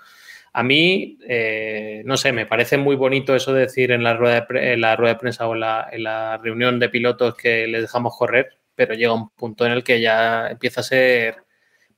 [0.52, 4.46] A mí, eh, no sé, me parece muy bonito eso de decir en la rueda
[4.48, 7.66] de, en la rueda de prensa o en la, en la reunión de pilotos que
[7.66, 11.34] les dejamos correr, pero llega un punto en el que ya empieza a ser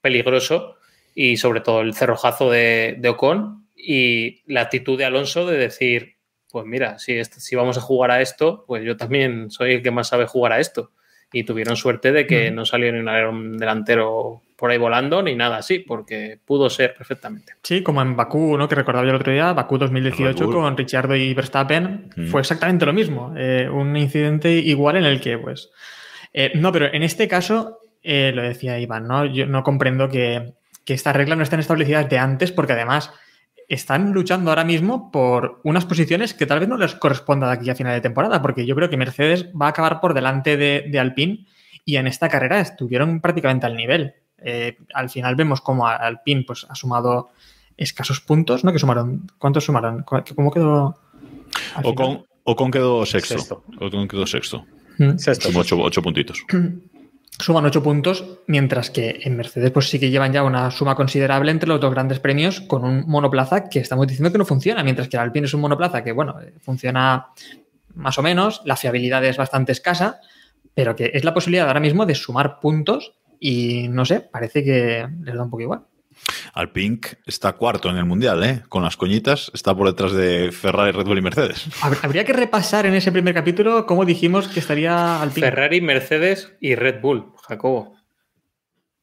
[0.00, 0.76] peligroso
[1.14, 6.22] y sobre todo el cerrojazo de, de Ocon y la actitud de Alonso de decir,
[6.53, 7.20] pues mira, si,
[7.57, 10.61] vamos a jugar a esto, pues yo también soy el que más sabe jugar a
[10.61, 10.90] esto.
[11.32, 15.57] Y tuvieron suerte de que no salió ni un delantero por ahí volando ni nada
[15.57, 17.55] así, porque pudo ser perfectamente.
[17.62, 18.68] Sí, como en Bakú, ¿no?
[18.68, 20.55] Que recordaba yo el otro día, Bakú 2018 Red Bull.
[20.55, 22.26] con Ricciardo y Verstappen, Mm.
[22.26, 23.32] fue exactamente lo mismo.
[23.36, 25.70] Eh, un incidente igual en el que, pues.
[26.34, 29.24] eh, no, pero en este caso, eh, lo decía Iván, ¿no?
[29.24, 30.53] Yo no comprendo que,
[30.84, 33.11] que estas reglas no estén establecidas de antes, porque además
[33.75, 37.70] están luchando ahora mismo por unas posiciones que tal vez no les corresponda de aquí
[37.70, 40.87] a final de temporada, porque yo creo que Mercedes va a acabar por delante de,
[40.91, 41.47] de Alpine
[41.85, 44.14] y en esta carrera estuvieron prácticamente al nivel.
[44.39, 47.31] Eh, al final vemos como Alpine pues, ha sumado
[47.77, 48.73] escasos puntos, ¿no?
[48.73, 49.27] Que sumaron.
[49.39, 50.03] ¿Cuántos sumaron?
[50.03, 50.99] ¿Cu- ¿Cómo quedó?
[51.83, 53.35] Ocon, Ocon quedó sexto.
[53.39, 53.64] Sexto.
[53.81, 54.64] Ocon quedó sexto.
[54.99, 55.16] Mm.
[55.16, 55.49] Sexto.
[55.49, 56.45] Sumó ocho, ocho puntitos.
[57.39, 61.51] Suman ocho puntos, mientras que en Mercedes pues sí que llevan ya una suma considerable
[61.51, 65.09] entre los dos grandes premios con un monoplaza que estamos diciendo que no funciona, mientras
[65.09, 67.28] que el Alpine es un monoplaza que, bueno, eh, funciona
[67.95, 70.20] más o menos, la fiabilidad es bastante escasa,
[70.74, 75.09] pero que es la posibilidad ahora mismo de sumar puntos y no sé, parece que
[75.22, 75.87] les da un poco igual.
[76.55, 78.62] Alpink está cuarto en el mundial, ¿eh?
[78.68, 81.66] Con las coñitas, está por detrás de Ferrari, Red Bull y Mercedes.
[81.80, 85.46] Hab- Habría que repasar en ese primer capítulo cómo dijimos que estaría Alpine.
[85.48, 87.96] Ferrari, Mercedes y Red Bull, Jacobo.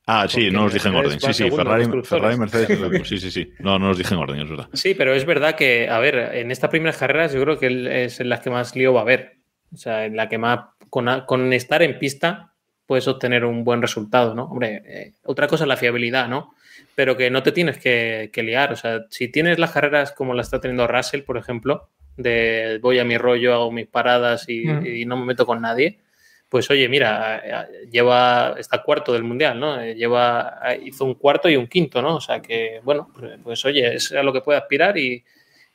[0.05, 1.19] Ah, sí, Porque no los dije en orden.
[1.19, 1.85] Sí, sí, Ferrari.
[2.03, 3.05] Ferrari, Mercedes y Red Bull.
[3.05, 3.51] Sí, sí, sí.
[3.59, 4.69] No, no los dije en orden, es verdad.
[4.73, 8.19] Sí, pero es verdad que, a ver, en estas primeras carreras yo creo que es
[8.19, 9.37] en las que más lío va a haber.
[9.73, 12.53] O sea, en la que más, con, con estar en pista,
[12.87, 14.45] puedes obtener un buen resultado, ¿no?
[14.45, 16.55] Hombre, eh, otra cosa es la fiabilidad, ¿no?
[16.99, 18.73] Pero que no te tienes que, que, liar.
[18.73, 21.87] O sea, si tienes las carreras como la está teniendo Russell, por ejemplo,
[22.17, 24.85] de voy a mi rollo, hago mis paradas y, mm.
[24.85, 26.01] y no me meto con nadie,
[26.49, 29.81] pues oye, mira, lleva, está cuarto del mundial, ¿no?
[29.81, 32.17] Lleva, hizo un cuarto y un quinto, ¿no?
[32.17, 33.13] O sea que, bueno,
[33.45, 35.23] pues oye, es a lo que puede aspirar y,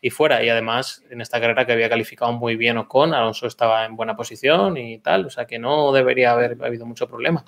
[0.02, 0.44] y fuera.
[0.44, 4.14] Y además, en esta carrera que había calificado muy bien Ocon, Alonso estaba en buena
[4.14, 7.46] posición y tal, o sea que no debería haber habido mucho problema.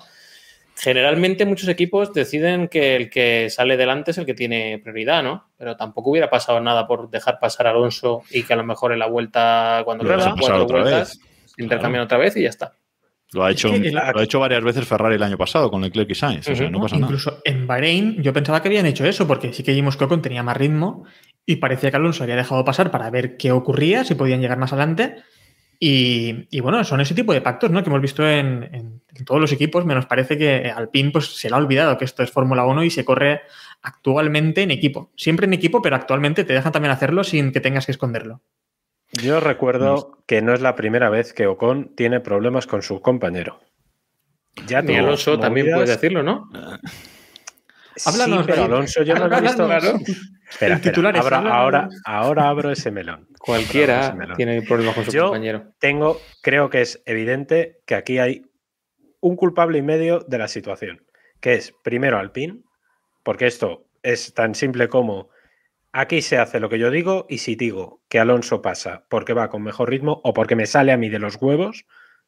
[0.79, 5.49] Generalmente muchos equipos deciden que el que sale delante es el que tiene prioridad, ¿no?
[5.57, 8.93] Pero tampoco hubiera pasado nada por dejar pasar a Alonso y que a lo mejor
[8.93, 11.19] en la vuelta, cuando quedan cuatro vueltas,
[11.57, 12.73] intercambian otra vez y ya está.
[13.33, 16.15] Lo ha, hecho, lo ha hecho varias veces Ferrari el año pasado con Leclerc y
[16.15, 16.47] Sainz.
[16.47, 19.63] O sea, no pasa Incluso en Bahrein yo pensaba que habían hecho eso, porque sí
[19.63, 21.05] que vimos que Ocon tenía más ritmo
[21.45, 24.71] y parecía que Alonso había dejado pasar para ver qué ocurría, si podían llegar más
[24.71, 25.15] adelante.
[25.79, 27.83] Y, y bueno, son ese tipo de pactos ¿no?
[27.83, 31.49] que hemos visto en, en, en, todos los equipos, menos parece que Alpine pues, se
[31.49, 33.41] le ha olvidado que esto es Fórmula 1 y se corre
[33.81, 35.11] actualmente en equipo.
[35.15, 38.41] Siempre en equipo, pero actualmente te dejan también hacerlo sin que tengas que esconderlo.
[39.11, 43.59] Yo recuerdo que no es la primera vez que Ocon tiene problemas con su compañero.
[44.67, 45.45] Ya y Alonso movidas...
[45.45, 46.49] también puede decirlo, ¿no?
[48.05, 49.65] Háblanos, sí, pero Alonso yo no lo he visto.
[49.65, 49.93] Claro.
[50.49, 51.19] Espera, espera.
[51.19, 53.27] Abra, ahora, ahora abro ese melón.
[53.39, 54.37] Cualquiera melón.
[54.37, 55.73] tiene problemas con su yo compañero.
[55.77, 58.45] Tengo, creo que es evidente que aquí hay
[59.19, 61.05] un culpable y medio de la situación,
[61.41, 62.61] que es primero Alpine,
[63.23, 65.29] porque esto es tan simple como
[65.99, 69.49] Aquí se hace lo que yo digo y si digo que Alonso pasa porque va
[69.49, 71.87] con mejor ritmo o porque me sale a mí de los huevos,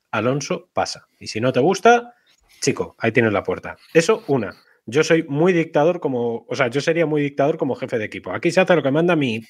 [0.10, 1.08] Alonso pasa.
[1.20, 2.16] Y si no te gusta,
[2.62, 3.78] chico, ahí tienes la puerta.
[3.94, 4.56] Eso, una.
[4.90, 8.32] Yo soy muy dictador como, o sea, yo sería muy dictador como jefe de equipo.
[8.32, 9.42] Aquí se hace lo que manda mi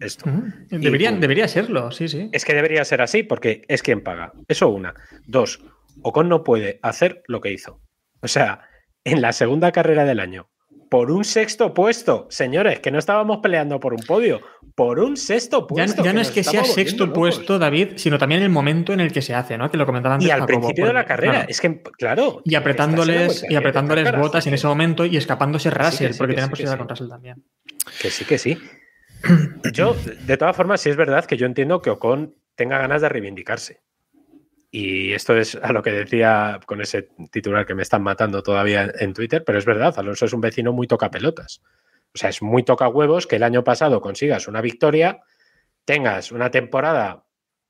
[0.00, 0.30] esto.
[0.70, 2.28] Deberían, debería serlo, sí, sí.
[2.32, 4.32] Es que debería ser así porque es quien paga.
[4.48, 4.94] Eso una.
[5.26, 5.60] Dos,
[6.02, 7.80] Ocon no puede hacer lo que hizo.
[8.20, 8.62] O sea,
[9.04, 10.48] en la segunda carrera del año,
[10.92, 12.26] por un sexto puesto.
[12.28, 14.42] Señores, que no estábamos peleando por un podio,
[14.74, 16.02] por un sexto puesto.
[16.02, 19.10] Ya, ya no es que sea sexto puesto, David, sino también el momento en el
[19.10, 19.70] que se hace, ¿no?
[19.70, 20.28] Que lo comentaban antes.
[20.28, 21.48] Y al Jacobo, principio de la carrera, claro.
[21.48, 22.42] es que, claro.
[22.44, 24.50] Y apretándoles, y apretándoles botas sí.
[24.50, 27.42] en ese momento y escapándose Russell, sí, sí, porque tenían posibilidad con Russell también.
[28.02, 28.58] Que sí, que sí.
[29.72, 33.08] Yo, de todas formas, sí es verdad que yo entiendo que Ocon tenga ganas de
[33.08, 33.80] reivindicarse.
[34.74, 38.90] Y esto es a lo que decía con ese titular que me están matando todavía
[38.98, 41.60] en Twitter, pero es verdad, Alonso es un vecino muy toca pelotas.
[42.14, 45.20] O sea, es muy toca huevos que el año pasado consigas una victoria,
[45.84, 47.26] tengas una temporada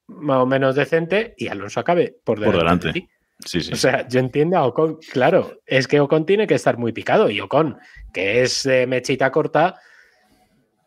[0.06, 2.56] más o menos decente y Alonso acabe por delante.
[2.56, 2.92] Por delante.
[2.92, 3.08] De
[3.46, 3.72] sí, sí.
[3.72, 7.28] O sea, yo entiendo a Ocon, claro, es que Ocon tiene que estar muy picado
[7.28, 7.78] y Ocon,
[8.14, 9.74] que es eh, mechita corta,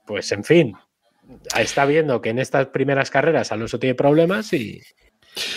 [0.08, 0.78] pues en fin,
[1.58, 4.82] está viendo que en estas primeras carreras Alonso tiene problemas y,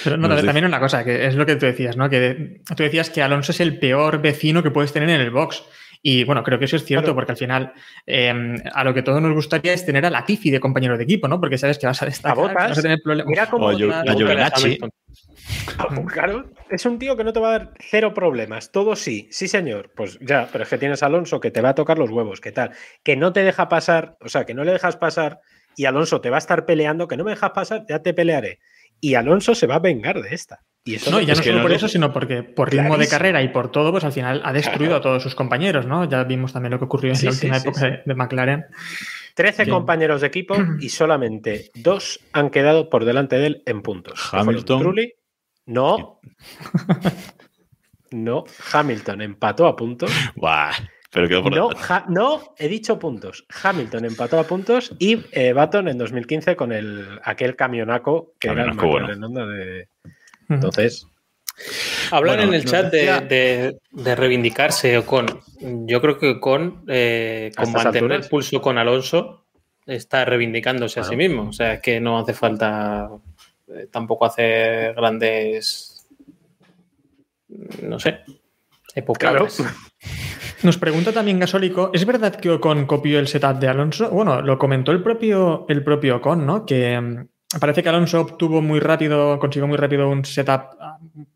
[0.03, 2.11] pero no, también una cosa, que es lo que tú decías, ¿no?
[2.11, 5.63] Que tú decías que Alonso es el peor vecino que puedes tener en el box.
[6.01, 7.17] Y bueno, creo que eso es cierto, claro.
[7.17, 7.73] porque al final
[8.07, 8.33] eh,
[8.73, 11.41] a lo que todos nos gustaría es tener a Latifi de compañero de equipo, ¿no?
[11.41, 13.31] Porque sabes que vas a destacar, a vas a tener problemas.
[13.31, 13.75] Mira cómo a.
[16.07, 19.49] Claro, es un tío que no te va a dar cero problemas, todo sí, sí
[19.49, 22.11] señor, pues ya, pero es que tienes a Alonso que te va a tocar los
[22.11, 22.73] huevos, ¿qué tal?
[23.03, 25.41] Que no te deja pasar, o sea, que no le dejas pasar
[25.77, 28.59] y Alonso te va a estar peleando, que no me dejas pasar, ya te pelearé
[29.01, 30.65] y Alonso se va a vengar de esta.
[30.85, 33.05] Y eso no, ya no solo por eso, sino porque por ritmo Clarísimo.
[33.05, 34.97] de carrera y por todo, pues al final ha destruido claro.
[34.97, 36.09] a todos sus compañeros, ¿no?
[36.09, 38.65] Ya vimos también lo que ocurrió en sí, la última sí, época sí, de McLaren.
[39.35, 39.75] 13 Bien.
[39.77, 44.31] compañeros de equipo y solamente dos han quedado por delante de él en puntos.
[44.33, 44.81] Hamilton.
[44.81, 45.13] Trulli,
[45.67, 46.21] no.
[48.11, 50.11] no, Hamilton empató a puntos.
[50.37, 50.73] Buah.
[51.11, 51.71] Pero quedó por no,
[52.09, 53.47] no, he dicho puntos.
[53.63, 58.99] Hamilton empató a puntos y eh, Baton en 2015 con el, aquel camionaco que camionaco,
[58.99, 59.47] era el bueno.
[59.47, 59.89] de.
[60.51, 61.07] Entonces.
[62.11, 65.27] Hablan bueno, en el chat de, de, de, reivindicarse con.
[65.87, 68.25] Yo creo que con, eh, con mantener alturas?
[68.25, 69.47] el pulso con Alonso
[69.87, 71.09] está reivindicándose bueno.
[71.09, 71.49] a sí mismo.
[71.49, 73.09] O sea, es que no hace falta
[73.69, 76.07] eh, tampoco hacer grandes.
[77.83, 78.21] No sé.
[78.95, 79.57] Epocales.
[79.57, 79.73] Claro.
[80.63, 84.11] Nos pregunta también Gasólico, ¿es verdad que Ocon copió el setup de Alonso?
[84.11, 86.67] Bueno, lo comentó el propio, el propio Ocon, ¿no?
[86.67, 87.27] Que um,
[87.61, 90.77] parece que Alonso obtuvo muy rápido, consiguió muy rápido un setup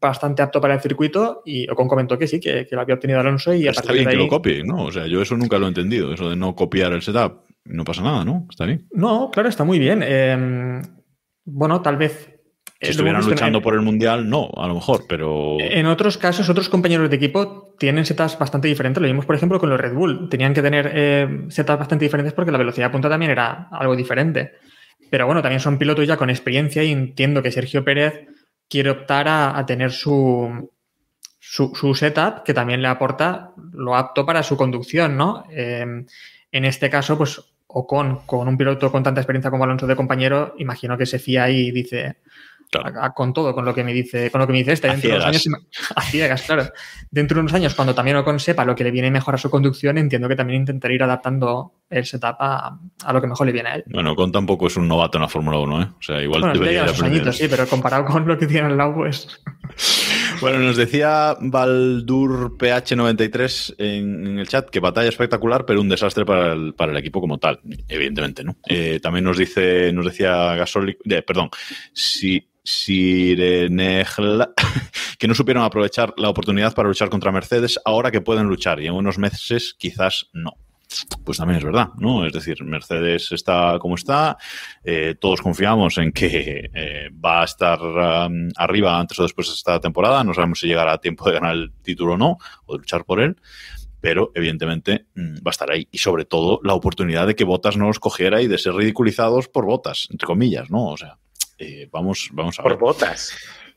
[0.01, 3.21] bastante apto para el circuito y Ocon comentó que sí, que, que lo había obtenido
[3.21, 4.17] Alonso y a Está bien de ahí...
[4.17, 4.85] que lo copie, ¿no?
[4.85, 7.45] O sea, yo eso nunca lo he entendido, eso de no copiar el setup.
[7.65, 8.47] No pasa nada, ¿no?
[8.51, 8.89] Está bien.
[8.91, 10.03] No, claro, está muy bien.
[10.05, 10.83] Eh,
[11.45, 12.32] bueno, tal vez
[12.83, 15.57] si estuvieran luchando en, por el mundial, no, a lo mejor, pero.
[15.61, 19.01] En otros casos, otros compañeros de equipo tienen setas bastante diferentes.
[19.01, 20.29] Lo vimos, por ejemplo, con los Red Bull.
[20.29, 23.95] Tenían que tener eh, setas bastante diferentes porque la velocidad de punta también era algo
[23.95, 24.53] diferente.
[25.11, 28.27] Pero bueno, también son pilotos ya con experiencia y entiendo que Sergio Pérez
[28.69, 30.71] quiere optar a, a tener su,
[31.39, 35.45] su, su, setup que también le aporta lo apto para su conducción, ¿no?
[35.51, 36.05] Eh,
[36.53, 40.55] en este caso, pues Ocon, con un piloto con tanta experiencia como Alonso de compañero,
[40.59, 42.17] imagino que se fía y dice,
[42.73, 43.03] Claro.
[43.03, 44.89] A, con todo, con lo que me dice, con lo que me dice esta.
[44.89, 45.49] Dentro de unos años,
[45.95, 46.65] a ciegas, claro.
[47.11, 49.51] Dentro de unos años, cuando también Ocon sepa lo que le viene mejor a su
[49.51, 53.53] conducción, entiendo que también intentará ir adaptando el setup a, a, lo que mejor le
[53.53, 53.85] viene a él.
[53.89, 55.89] Bueno, Ocon tampoco es un novato en la Fórmula 1, ¿eh?
[55.99, 58.77] O sea, igual bueno, debería sus añitos, sí, pero comparado con lo que tiene al
[58.79, 59.29] lado, pues.
[60.41, 66.25] Bueno, nos decía Baldur PH93 en, en, el chat que batalla espectacular, pero un desastre
[66.25, 68.57] para el, para el equipo como tal, evidentemente, ¿no?
[68.69, 71.49] Eh, también nos dice, nos decía Gasol, eh, perdón,
[71.93, 74.53] si Sirenegla,
[75.19, 78.87] que no supieron aprovechar la oportunidad para luchar contra Mercedes ahora que pueden luchar y
[78.87, 80.57] en unos meses quizás no.
[81.25, 82.27] Pues también es verdad, ¿no?
[82.27, 84.37] Es decir, Mercedes está como está,
[84.85, 89.55] eh, todos confiamos en que eh, va a estar um, arriba antes o después de
[89.55, 92.75] esta temporada, no sabemos si llegará a tiempo de ganar el título o no, o
[92.75, 93.37] de luchar por él,
[94.01, 95.89] pero evidentemente mm, va a estar ahí.
[95.91, 99.49] Y sobre todo la oportunidad de que Botas no los cogiera y de ser ridiculizados
[99.49, 100.89] por Botas, entre comillas, ¿no?
[100.89, 101.19] O sea,
[101.59, 102.81] eh, vamos, vamos a Por ver.
[102.81, 103.35] botas.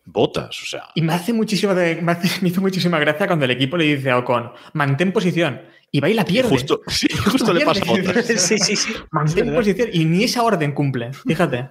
[0.07, 0.89] Botas, o sea.
[0.93, 3.95] Y me hace muchísimo de, me, hace, me, hizo muchísima gracia cuando el equipo le
[3.95, 5.61] dice a Ocon, mantén posición.
[5.91, 6.49] Y va y la pierde.
[6.49, 8.25] Justo, sí, justo le pasa a Botas.
[8.41, 8.93] sí, sí, sí.
[9.11, 9.89] Mantén posición.
[9.93, 11.69] Y ni esa orden cumple, fíjate.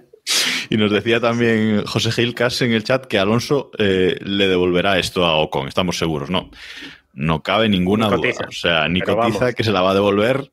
[0.70, 5.26] Y nos decía también José Gilcas en el chat que Alonso eh, le devolverá esto
[5.26, 6.50] a Ocon, estamos seguros, ¿no?
[7.12, 8.46] No cabe ninguna Ni duda.
[8.48, 9.55] O sea, ni Pero cotiza vamos.
[9.55, 10.50] que se la va a devolver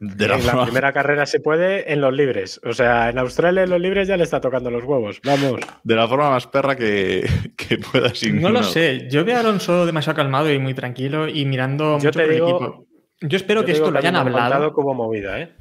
[0.00, 2.60] de la, en la primera carrera se puede en los libres.
[2.64, 5.20] O sea, en Australia en los libres ya le está tocando los huevos.
[5.24, 5.60] Vamos.
[5.82, 7.26] de la forma más perra que,
[7.56, 9.08] que pueda sin No lo sé.
[9.10, 12.32] Yo veo a Alonso demasiado calmado y muy tranquilo y mirando Yo mucho te el
[12.42, 12.86] equipo.
[13.20, 14.72] Yo espero Yo que esto lo hayan hablado.
[14.76, 15.52] hubo movida, ¿eh?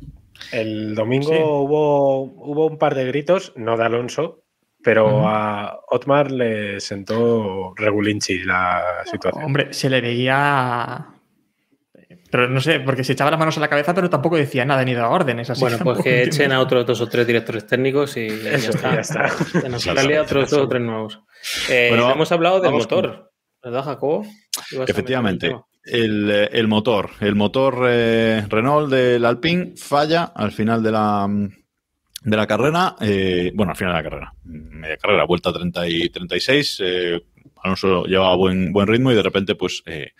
[0.52, 1.40] El domingo Sí.
[1.42, 4.44] hubo, hubo un par de gritos, no de Alonso,
[4.84, 9.44] pero a Otmar le sentó regulinchi la situación.
[9.44, 11.08] Hombre, se le veía.
[12.30, 14.84] Pero no sé, porque se echaba las manos a la cabeza, pero tampoco decía nada
[14.84, 15.50] ni daba órdenes.
[15.50, 16.36] Así Bueno, pues que entiendo.
[16.36, 18.96] echen a otros dos o tres directores técnicos y ya Eso, está.
[18.96, 19.30] ya está.
[19.66, 21.20] En Australia otros dos o tres nuevos.
[21.70, 23.32] Eh, Bueno, hemos hablado del motor,
[23.64, 24.26] ¿verdad, Jacobo?
[24.88, 25.56] Efectivamente,
[25.86, 31.28] el, eh, el motor, el motor eh, Renault del Alpine falla al final de la,
[32.24, 36.10] de la carrera, eh, bueno, al final de la carrera, media carrera, vuelta 30 y
[36.10, 37.22] 36, eh,
[37.64, 40.12] Alonso llevaba buen, buen ritmo y de repente pues eh,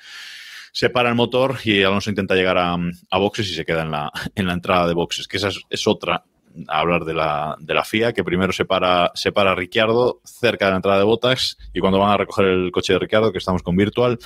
[0.78, 3.90] se para el motor y Alonso intenta llegar a, a boxes y se queda en
[3.90, 6.24] la, en la entrada de boxes, que esa es, es otra
[6.68, 10.66] a hablar de la, de la FIA, que primero se para, se para Ricciardo cerca
[10.66, 13.40] de la entrada de Botas y cuando van a recoger el coche de Ricciardo, que
[13.40, 14.20] estamos con Virtual,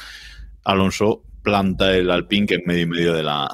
[0.66, 3.49] Alonso planta el Alpine que en medio y medio de la,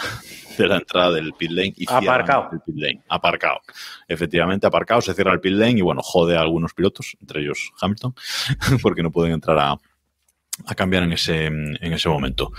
[0.58, 2.50] de la entrada del pit lane y Aparcado.
[2.52, 3.04] el pit lane.
[3.10, 3.60] Aparcado.
[4.08, 7.72] Efectivamente, aparcado, se cierra el pit lane y bueno, jode a algunos pilotos, entre ellos
[7.80, 8.16] Hamilton,
[8.82, 9.78] porque no pueden entrar a,
[10.66, 12.52] a cambiar en ese, en ese momento.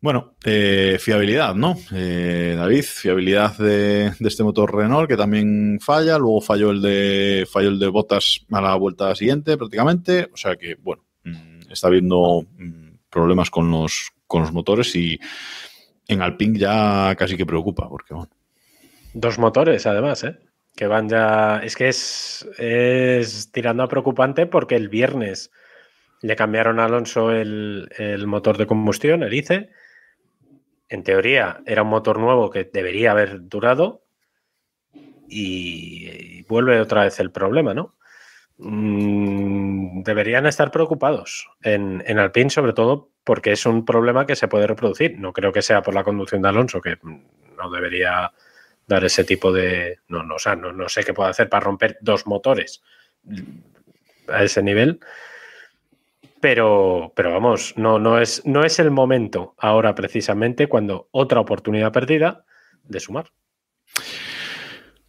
[0.00, 1.76] Bueno, eh, fiabilidad, ¿no?
[1.92, 7.48] Eh, David, fiabilidad de, de este motor Renault que también falla, luego falló el de
[7.50, 11.88] falló el de Botas a la vuelta siguiente prácticamente, o sea que bueno, mm, está
[11.88, 15.18] habiendo mm, problemas con los con los motores y
[16.06, 18.30] en Alpine ya casi que preocupa porque bueno,
[19.14, 20.38] Dos motores, además, ¿eh?
[20.76, 21.60] Que van ya.
[21.64, 25.50] Es que es, es tirando a preocupante porque el viernes
[26.20, 29.70] le cambiaron a Alonso el, motor de combustión, el ICE.
[30.88, 34.04] En teoría era un motor nuevo que debería haber durado.
[35.28, 37.96] Y, vuelve otra vez el problema, ¿no?
[38.56, 44.66] Mm, deberían estar preocupados en, Alpine, sobre todo porque es un problema que se puede
[44.66, 45.18] reproducir.
[45.18, 48.32] No creo que sea por la conducción de Alonso, que no debería
[48.86, 49.98] dar ese tipo de.
[50.08, 52.82] No, no, o sea, no, no sé qué puede hacer para romper dos motores
[54.28, 54.98] a ese nivel.
[56.40, 61.92] Pero, pero vamos, no, no, es, no es el momento ahora precisamente cuando otra oportunidad
[61.92, 62.44] perdida
[62.84, 63.26] de sumar.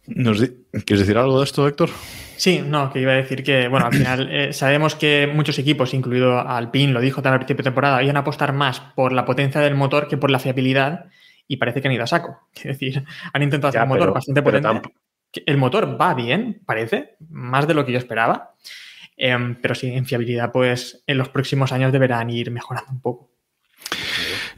[0.06, 0.50] ¿Nos di-
[0.84, 1.90] ¿Quieres decir algo de esto, Héctor?
[2.36, 5.92] Sí, no, que iba a decir que, bueno, al final eh, sabemos que muchos equipos,
[5.94, 9.24] incluido Alpine, lo dijo también al principio de temporada, iban a apostar más por la
[9.24, 11.06] potencia del motor que por la fiabilidad
[11.46, 12.38] y parece que han ido a saco.
[12.56, 14.92] Es decir, han intentado hacer Ya, un motor pero- bastante potente.
[15.46, 18.54] El motor va bien, parece, más de lo que yo esperaba.
[19.22, 23.30] Em, pero sí, en fiabilidad, pues en los próximos años deberán ir mejorando un poco.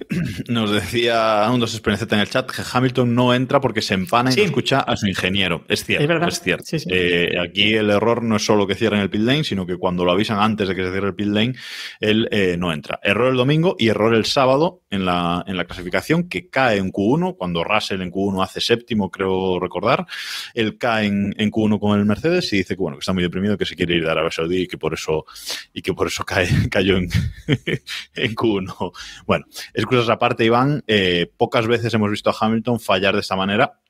[0.48, 4.34] nos decía un dos en el chat que Hamilton no entra porque se empana y
[4.34, 4.40] Sí.
[4.40, 5.64] no escucha a su ingeniero.
[5.68, 6.28] Es cierto, Es verdad.
[6.28, 6.64] es cierto.
[6.66, 6.88] Sí, sí.
[6.92, 10.04] Eh, aquí el error no es solo que cierren el pit lane, sino que cuando
[10.04, 11.54] lo avisan antes de que se cierre el pit lane,
[12.00, 12.98] él eh, no entra.
[13.02, 16.90] Error el domingo y error el sábado en la, en la clasificación, que cae en
[16.92, 20.06] Q1, cuando Russell en Q1 hace séptimo, creo recordar.
[20.54, 23.22] Él cae en, en Q1 con el Mercedes y dice que bueno, que está muy
[23.22, 25.24] deprimido, que se quiere ir de Arabia Saudí y que por eso,
[25.72, 27.08] y que por eso cae, cayó en,
[28.14, 28.92] en Q1.
[29.26, 29.44] Bueno,
[29.92, 33.80] excusas aparte, Iván, eh, pocas veces hemos visto a Hamilton fallar de esta manera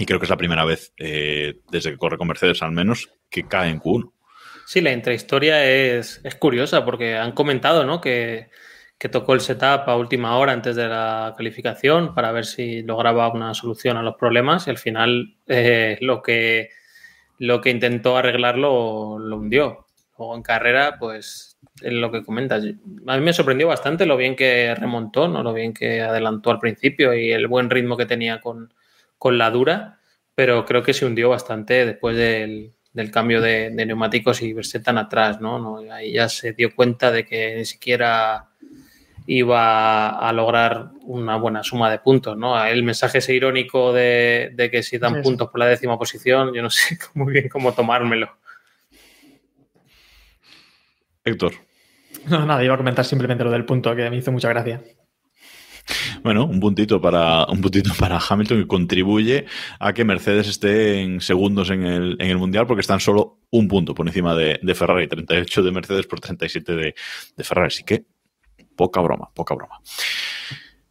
[0.00, 3.10] y creo que es la primera vez eh, desde que corre con Mercedes al menos
[3.30, 4.10] que cae en Q1.
[4.66, 8.00] Sí, la intrahistoria es, curiosa porque han comentado ¿no?
[8.00, 8.48] que,
[9.12, 13.54] tocó el setup a última hora antes de la calificación para ver si lograba una
[13.54, 16.70] solución a los problemas y al final eh, lo, que,
[17.38, 19.86] lo que intentó arreglarlo lo hundió.
[20.18, 22.64] Luego en carrera, pues es lo que comentas.
[23.06, 25.42] A mí me sorprendió bastante lo bien que remontó, ¿no?
[25.42, 28.72] lo bien que adelantó al principio y el buen ritmo que tenía con,
[29.18, 29.98] con la dura,
[30.34, 34.80] pero creo que se hundió bastante después del, del cambio de, de, neumáticos y verse
[34.80, 35.58] tan atrás, ¿no?
[35.58, 35.92] ¿no?
[35.92, 38.48] Ahí ya se dio cuenta de que ni siquiera
[39.26, 42.62] iba a lograr una buena suma de puntos, ¿no?
[42.64, 45.22] El mensaje ese irónico de, de que si dan Sí, sí.
[45.24, 48.36] puntos por la décima posición, yo no sé muy bien cómo tomármelo.
[51.24, 51.54] Héctor.
[52.28, 54.82] No, nada, iba a comentar simplemente lo del punto, que me hizo mucha gracia.
[56.22, 59.44] Bueno, un puntito para un puntito para Hamilton que contribuye
[59.78, 63.68] a que Mercedes esté en segundos en el, en el Mundial porque están solo un
[63.68, 66.94] punto por encima de, de Ferrari, 38 de Mercedes por 37 de,
[67.36, 67.66] de Ferrari.
[67.66, 68.06] Así que
[68.74, 69.80] poca broma, poca broma.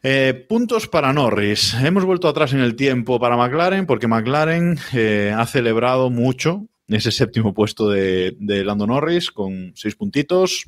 [0.03, 1.73] Eh, puntos para Norris.
[1.75, 7.11] Hemos vuelto atrás en el tiempo para McLaren porque McLaren eh, ha celebrado mucho ese
[7.11, 10.67] séptimo puesto de, de Lando Norris con seis puntitos.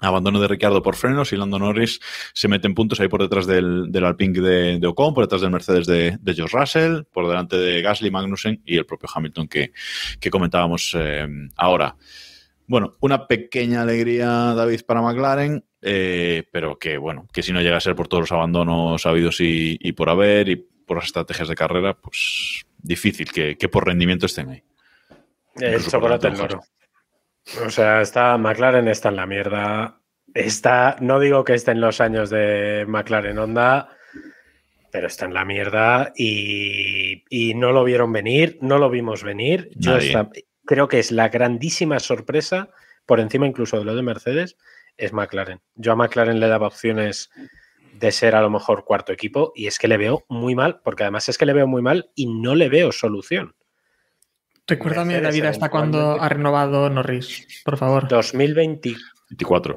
[0.00, 2.00] Abandono de Ricardo por frenos y Lando Norris
[2.32, 5.40] se mete en puntos ahí por detrás del, del Alpine de, de, Ocon, por detrás
[5.40, 9.48] del Mercedes de, de George Russell, por delante de Gasly, Magnussen y el propio Hamilton
[9.48, 9.72] que,
[10.20, 11.26] que comentábamos eh,
[11.56, 11.96] ahora.
[12.66, 17.78] Bueno, una pequeña alegría, David, para McLaren, eh, pero que, bueno, que si no llega
[17.78, 21.48] a ser por todos los abandonos habidos y, y por haber y por las estrategias
[21.48, 24.62] de carrera, pues difícil que, que por rendimiento estén ahí.
[25.56, 26.62] El chocolate del loro.
[27.64, 30.00] O sea, está McLaren está en la mierda.
[30.34, 33.88] Está, no digo que esté en los años de McLaren Honda,
[34.92, 39.70] pero está en la mierda y, y no lo vieron venir, no lo vimos venir.
[39.76, 40.28] Yo está,
[40.64, 42.68] creo que es la grandísima sorpresa,
[43.06, 44.56] por encima incluso de lo de Mercedes,
[44.96, 45.60] es McLaren.
[45.74, 47.30] Yo a McLaren le daba opciones
[47.94, 51.04] de ser a lo mejor cuarto equipo y es que le veo muy mal, porque
[51.04, 53.54] además es que le veo muy mal y no le veo solución.
[54.68, 58.06] Recuérdame, Mercedes, David, hasta cuándo ha renovado Norris, por favor.
[58.06, 59.76] 2024.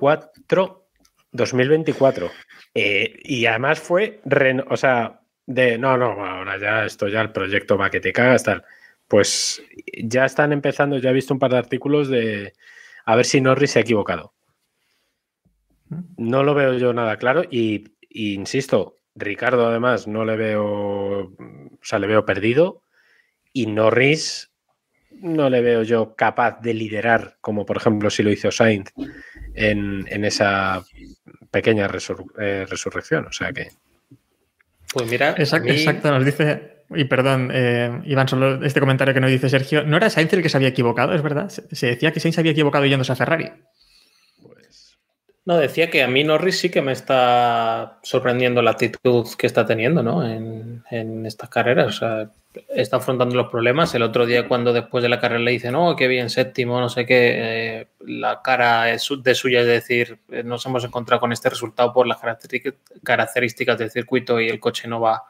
[1.31, 2.29] 2024.
[2.73, 4.21] Eh, y además fue,
[4.69, 8.43] o sea, de, no, no, ahora ya esto ya el proyecto va que te cagas,
[8.43, 8.63] tal.
[9.07, 9.63] Pues
[10.03, 12.53] ya están empezando, ya he visto un par de artículos de
[13.05, 14.33] a ver si Norris se ha equivocado.
[16.17, 21.79] No lo veo yo nada claro y, y insisto, Ricardo además no le veo, o
[21.81, 22.83] sea, le veo perdido
[23.51, 24.50] y Norris
[25.21, 28.91] no le veo yo capaz de liderar, como por ejemplo si lo hizo Sainz
[29.53, 30.83] en, en esa
[31.51, 33.27] pequeña resur eh, resurrección.
[33.27, 33.69] O sea que.
[34.93, 35.35] Pues mira.
[35.37, 35.71] Exacto, mí...
[35.71, 36.83] exacto nos dice.
[36.93, 39.83] Y perdón, eh, Iván, solo este comentario que nos dice Sergio.
[39.83, 41.13] ¿No era Sainz el que se había equivocado?
[41.13, 41.49] Es verdad.
[41.49, 43.49] Se, se decía que Sainz había equivocado yéndose a Ferrari.
[44.41, 44.97] Pues.
[45.45, 49.65] No, decía que a mí Norris sí que me está sorprendiendo la actitud que está
[49.65, 50.27] teniendo ¿no?
[50.27, 51.87] en, en estas carreras.
[51.87, 52.31] O sea,
[52.69, 53.93] está afrontando los problemas.
[53.95, 56.89] El otro día, cuando después de la carrera le dicen, no, qué bien, séptimo, no
[56.89, 61.49] sé qué, eh, la cara de suya es decir, eh, nos hemos encontrado con este
[61.49, 62.19] resultado por las
[63.03, 65.23] características del circuito y el coche no va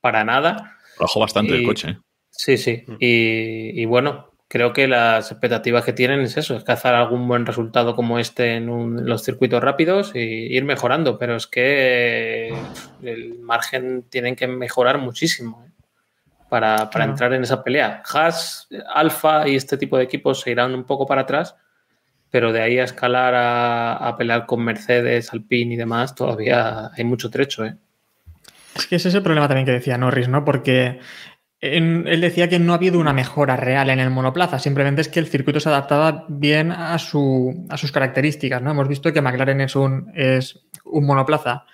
[0.00, 0.76] para nada.
[0.98, 1.88] Bajó bastante y, el coche.
[1.90, 1.98] ¿eh?
[2.30, 2.84] Sí, sí.
[3.00, 7.46] Y, y, bueno, creo que las expectativas que tienen es eso, es cazar algún buen
[7.46, 11.18] resultado como este en, un, en los circuitos rápidos y ir mejorando.
[11.18, 12.54] Pero es que
[13.02, 15.67] el margen tienen que mejorar muchísimo.
[16.48, 18.02] Para, para entrar en esa pelea.
[18.12, 21.56] Haas, Alfa y este tipo de equipos se irán un poco para atrás,
[22.30, 27.04] pero de ahí a escalar a, a pelear con Mercedes, Alpine y demás, todavía hay
[27.04, 27.64] mucho trecho.
[27.64, 27.76] ¿eh?
[28.76, 30.44] Es que ese es el problema también que decía Norris, ¿no?
[30.44, 31.00] Porque
[31.60, 35.08] en, él decía que no ha habido una mejora real en el monoplaza, simplemente es
[35.08, 38.70] que el circuito se adaptaba bien a, su, a sus características, ¿no?
[38.70, 41.64] Hemos visto que McLaren es un, es un monoplaza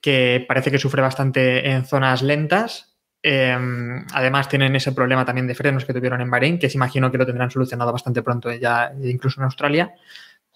[0.00, 2.89] que parece que sufre bastante en zonas lentas,
[3.22, 3.56] eh,
[4.12, 7.18] además, tienen ese problema también de frenos que tuvieron en Bahrein, que se imagino que
[7.18, 9.94] lo tendrán solucionado bastante pronto, ya incluso en Australia.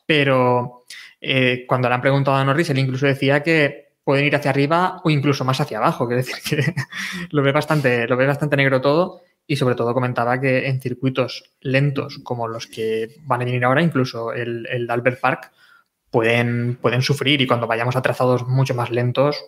[0.06, 0.84] Pero
[1.20, 5.00] eh, cuando le han preguntado a Norris, él incluso decía que pueden ir hacia arriba
[5.02, 6.06] o incluso más hacia abajo.
[6.08, 6.74] Quiero decir que
[7.30, 9.22] lo ve bastante, lo ve bastante negro todo.
[9.46, 13.82] Y sobre todo comentaba que en circuitos lentos como los que van a venir ahora,
[13.82, 15.52] incluso el, el Albert Park,
[16.10, 17.42] pueden, pueden sufrir.
[17.42, 19.44] Y cuando vayamos a trazados mucho más lentos,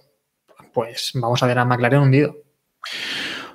[0.75, 2.46] pues vamos a ver a McLaren hundido.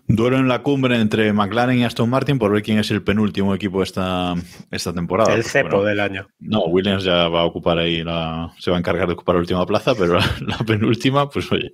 [0.07, 3.55] Duelo en la cumbre entre McLaren y Aston Martin por ver quién es el penúltimo
[3.55, 4.33] equipo esta,
[4.69, 5.33] esta temporada.
[5.33, 6.27] El cepo del año.
[6.39, 8.51] No, Williams ya va a ocupar ahí la.
[8.57, 11.73] Se va a encargar de ocupar la última plaza, pero la, la penúltima, pues oye,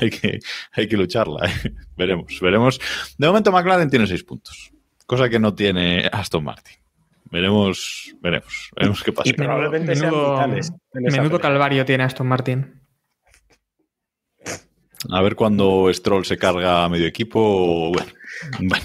[0.00, 0.40] hay que,
[0.72, 1.46] hay que lucharla.
[1.46, 1.72] ¿eh?
[1.96, 2.80] Veremos, veremos.
[3.16, 4.72] De momento, McLaren tiene seis puntos,
[5.06, 6.74] cosa que no tiene Aston Martin.
[7.30, 9.28] Veremos, veremos, veremos qué pasa.
[9.28, 10.72] Y probablemente sean Menudo, vitales
[11.40, 12.80] calvario tiene Aston Martin.
[15.10, 17.92] A ver cuando Stroll se carga a medio equipo.
[18.60, 18.84] Bueno.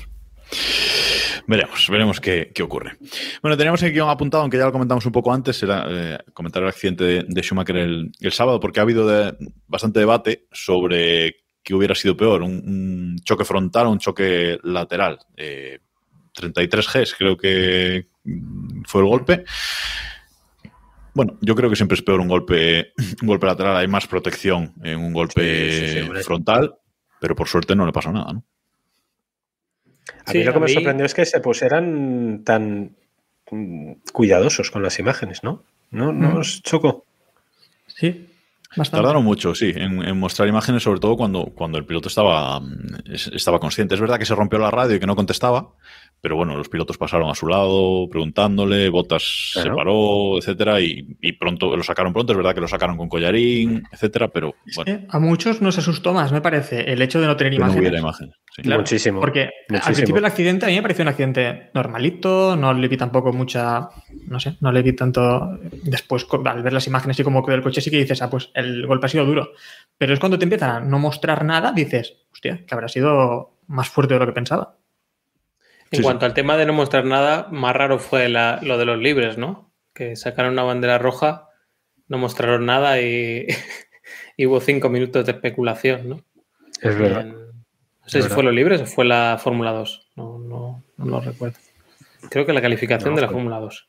[1.45, 2.93] Veremos, veremos qué, qué ocurre.
[3.41, 6.63] Bueno, teníamos el guion apuntado, aunque ya lo comentamos un poco antes, era eh, comentar
[6.63, 9.35] el accidente de, Schumacher el, sábado, porque ha habido
[9.67, 15.19] bastante debate sobre qué hubiera sido peor, un, un choque frontal o un choque lateral.
[15.35, 15.79] Eh,
[16.33, 18.07] 33 Gs creo que
[18.85, 19.43] fue el golpe.
[21.13, 24.73] Bueno, yo creo que siempre es peor un golpe, un golpe lateral, hay más protección
[24.83, 26.23] en un golpe Sí, sí, sí, hombre.
[26.23, 26.75] frontal,
[27.19, 28.43] pero por suerte no le pasó nada, ¿no?
[30.25, 32.95] A Sí, mí lo que a me sorprendió es que se pusieran tan
[34.11, 35.63] cuidadosos con las imágenes, ¿no?
[35.91, 36.37] ¿No, no Mm.
[36.37, 37.05] os chocó?
[37.87, 38.27] Sí,
[38.75, 39.03] bastante.
[39.03, 43.11] Tardaron mucho, sí, en, en mostrar imágenes, sobre todo cuando, cuando el piloto estaba, mm,
[43.11, 43.93] es- estaba consciente.
[43.95, 45.69] Es verdad que se rompió la radio y que no contestaba,
[46.23, 51.33] pero bueno, los pilotos pasaron a su lado preguntándole, Botas se paró, etcétera, y, y
[51.33, 52.31] pronto lo sacaron pronto.
[52.31, 56.31] Es verdad que lo sacaron con collarín, etcétera, pero bueno, A muchos nos asustó más,
[56.31, 57.81] me parece, el hecho de no tener que no imágenes.
[57.81, 58.35] hubiera imágenes.
[58.55, 58.61] sí.
[58.61, 59.19] Claro, Muchísimo.
[59.19, 62.95] Porque al principio el accidente a mí me pareció un accidente normalito, no le vi
[62.95, 63.89] tampoco mucha,
[64.25, 67.63] no sé, no le vi tanto después al ver las imágenes y como quedó el
[67.63, 69.51] coche sí que dices, ah, pues el golpe ha sido duro.
[69.97, 73.89] Pero es cuando te empiezan a no mostrar nada, dices, hostia, que habrá sido más
[73.89, 74.77] fuerte de lo que pensaba.
[75.93, 76.03] En Sí, sí.
[76.03, 79.37] cuanto al tema de no mostrar nada, más raro fue la- lo de los libres,
[79.37, 79.71] ¿no?
[79.93, 81.49] Que sacaron una bandera roja,
[82.07, 83.45] no mostraron nada y,
[84.37, 86.25] y hubo cinco minutos de especulación, ¿no?
[86.81, 87.21] Es verdad.
[87.21, 88.35] En- no sé Es si verdad.
[88.35, 90.09] fue los libres o fue la Fórmula 2.
[90.15, 91.57] No, no, no lo recuerdo.
[92.29, 93.87] Creo que la calificación No, de la Fórmula 2.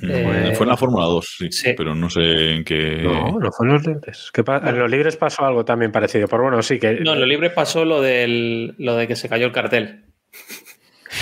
[0.00, 0.08] Fue-
[0.50, 1.74] Eh, Fue en la Fórmula 2, sí, sí.
[1.76, 3.02] pero no sé en qué.
[3.02, 4.30] No, no fue en los libres.
[4.32, 6.26] ¿Qué pa- En los libres pasó algo también parecido.
[6.28, 6.94] Pero bueno, sí que.
[7.00, 10.06] No, en los libres pasó lo, del, lo de que se cayó el cartel.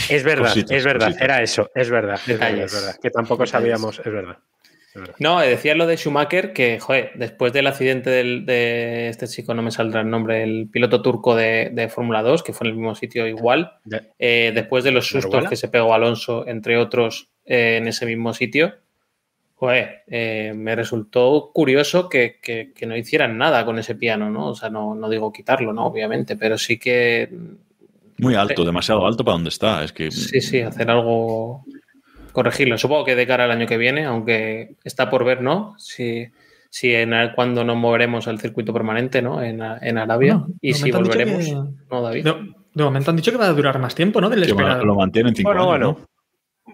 [0.09, 1.07] Es verdad, Cositas, es verdad.
[1.09, 1.23] cositas.
[1.25, 2.21] Era eso, es verdad.
[2.27, 2.97] Es verdad, es verdad.
[3.03, 3.51] Que tampoco Detalles.
[3.51, 4.39] sabíamos, es verdad.
[4.89, 5.17] es verdad.
[5.19, 9.63] No, decía lo de Schumacher que, joder, después del accidente del- de este chico, no
[9.63, 12.77] me saldrá el nombre, el piloto turco de, de Fórmula 2, que fue en el
[12.79, 13.73] mismo sitio igual,
[14.19, 18.33] eh, después de los sustos que se pegó Alonso, entre otros, eh, en ese mismo
[18.35, 18.75] sitio,
[19.57, 24.49] joder, eh, me resultó curioso que, que- que no hicieran nada con ese piano, ¿no?
[24.49, 25.85] O sea, no, no digo quitarlo, ¿no?
[25.87, 27.29] Obviamente, pero sí que
[28.21, 29.83] Muy alto, demasiado alto para donde está.
[29.85, 30.11] Es que.
[30.11, 31.65] Sí, sí, hacer algo,
[32.33, 32.79] corregirlo.
[32.79, 35.75] Supongo que de cara al año que viene, aunque está por ver, ¿no?
[35.79, 36.27] Si,
[36.71, 39.43] si en el- cuando nos moveremos al circuito permanente, ¿no?
[39.43, 40.35] En, en Arabia.
[40.35, 41.45] No, y si volveremos.
[41.45, 41.55] que-
[41.91, 42.25] No, David.
[42.25, 42.35] De,
[42.73, 44.29] de momento han dicho que va a durar más tiempo, ¿no?
[44.31, 44.85] Del esperado.
[44.85, 46.07] lo mantienen cinco Bueno, años, bueno.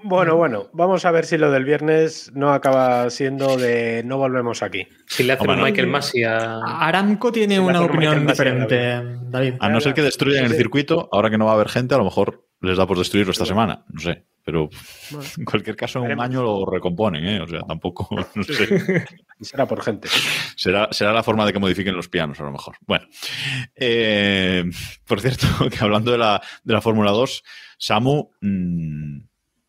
[0.03, 0.09] ¿No?
[0.09, 4.63] Bueno, bueno, vamos a ver si lo del viernes no acaba siendo de no volvemos
[4.63, 4.87] aquí.
[5.07, 5.67] Si le hace Hombre, un no.
[5.67, 6.59] Michael Masi a.
[6.61, 9.55] Aramco tiene una opinión diferente, David.
[9.61, 10.57] A no ser que destruyan el Sí.
[10.59, 13.33] circuito, ahora que no va a haber gente, a lo mejor les da por destruirlo
[13.33, 13.85] esta semana.
[13.89, 14.25] No sé.
[14.45, 14.69] Pero
[15.11, 15.29] Bueno.
[15.39, 17.41] en cualquier caso, en un año lo recomponen, ¿eh?
[17.41, 18.09] O sea, tampoco.
[18.37, 19.05] No sé.
[19.41, 20.09] Y será por gente.
[20.55, 22.77] Será, será la forma de que modifiquen los pianos, a lo mejor.
[22.87, 23.07] Bueno.
[23.75, 24.65] Eh,
[25.07, 27.43] por cierto, que hablando de la, de la Fórmula 2,
[27.79, 28.31] Samu.
[28.41, 29.19] mm,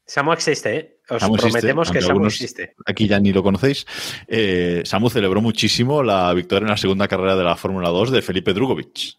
[0.08, 0.98] Samu existe, ¿eh?
[1.10, 2.76] Os Samu existe, prometemos que Samu existe.
[2.86, 3.86] aquí ya ni lo conocéis.
[4.28, 8.22] eh, Samu celebró muchísimo la victoria en la segunda carrera de la Fórmula 2 de
[8.22, 9.18] Felipe Drugovic.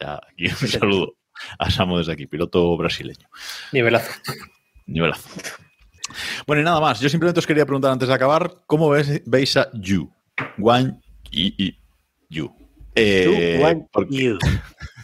[0.00, 1.14] Ya, aquí un saludo
[1.58, 3.28] a Samu desde aquí, piloto brasileño.
[3.72, 4.10] Nivelazo.
[4.86, 5.28] Nivelazo.
[6.46, 7.00] Bueno, y nada más.
[7.00, 10.10] Yo simplemente os quería preguntar antes de acabar, ¿cómo veis a Yu?
[10.58, 11.00] Wang
[11.30, 11.78] y, y
[12.28, 12.52] Yu.
[12.94, 14.38] Eh, Juan, porque, you.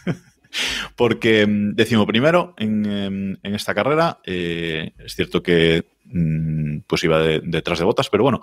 [0.95, 4.19] porque mm, decimo primero en, em, en esta carrera.
[4.25, 8.41] eh, es cierto que mm, pues iba de- detrás de botas, pero bueno,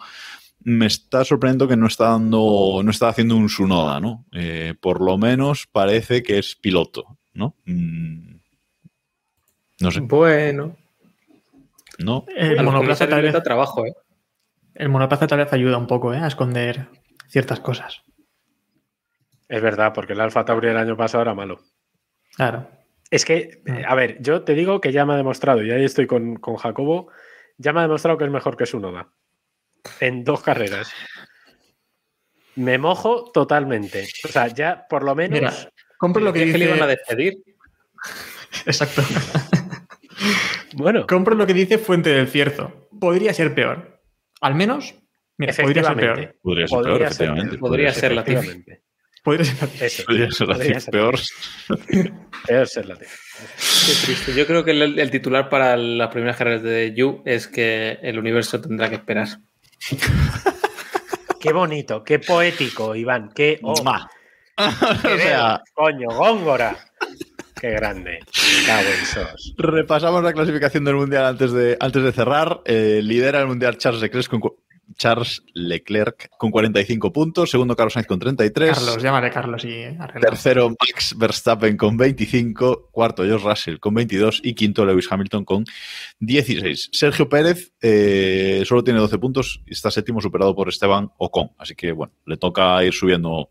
[0.62, 4.26] me está sorprendiendo que no está dando, no está haciendo un Sunoda, ¿no?
[4.32, 7.54] Eh, por lo menos parece que es piloto, ¿no?
[7.64, 8.34] Mm,
[9.80, 10.76] no sé, Bueno.
[11.98, 12.24] ¿no?
[12.36, 13.92] El monoplaza, tal vez, da trabajo, ¿eh?
[14.74, 16.18] el monoplaza tal vez ayuda un poco ¿eh?
[16.18, 16.88] a esconder
[17.28, 18.02] ciertas cosas.
[19.48, 21.60] Es verdad, porque el Alfa Tauri el año pasado era malo.
[22.40, 22.70] Claro.
[23.10, 25.84] Es que, eh, a ver, yo te digo que ya me ha demostrado, y ahí
[25.84, 27.08] estoy con, con Jacobo,
[27.58, 29.12] ya me ha demostrado que es mejor que su Noda.
[30.00, 30.90] En dos carreras.
[32.56, 34.08] Me mojo totalmente.
[34.24, 35.38] O sea, ya por lo menos.
[35.38, 35.52] Mira,
[35.98, 36.58] compro lo que ¿Crees dice.
[36.64, 37.34] le iban a despedir?
[38.66, 39.02] Exacto.
[40.74, 42.88] Bueno, compro lo que dice Fuente del Cierzo.
[43.00, 44.00] Podría ser peor.
[44.40, 44.94] Al menos,
[45.36, 46.22] mira, podría ser efectivamente.
[46.22, 46.38] peor.
[46.42, 47.58] Podría ser peor, ser efectivamente.
[47.58, 48.82] Podría ser la efectivamente.
[49.22, 49.82] Podría ser peor.
[49.82, 50.04] Eso.
[50.04, 51.18] Podría ser la Podría ser peor.
[52.46, 53.08] Peor ser la tía.
[53.08, 54.34] Qué triste.
[54.34, 58.18] Yo creo que el, el titular para las primeras carreras de Yu es que el
[58.18, 59.28] universo tendrá que esperar.
[61.40, 63.30] Qué bonito, qué poético, Iván.
[63.34, 63.58] Qué.
[63.62, 64.10] oh, Mua.
[64.56, 66.76] qué o sea, coño, Góngora.
[67.58, 68.20] Qué grande.
[69.04, 69.54] Sos.
[69.56, 72.60] repasamos la clasificación del Mundial antes de, antes de cerrar.
[72.66, 74.40] Eh, lidera el Mundial Charles Leclerc con,
[74.96, 77.50] Charles Leclerc con 45 puntos.
[77.50, 78.70] Segundo, Carlos Sainz con 33.
[78.70, 80.20] Carlos, llámale Carlos y arregla.
[80.20, 82.90] Tercero, Max Verstappen con 25.
[82.90, 84.40] Cuarto, George Russell con 22.
[84.44, 85.64] Y quinto, Lewis Hamilton con
[86.20, 86.90] 16.
[86.92, 91.50] Sergio Pérez eh, solo tiene 12 puntos y está séptimo, superado por Esteban Ocon.
[91.58, 93.50] Así que, bueno, le toca ir subiendo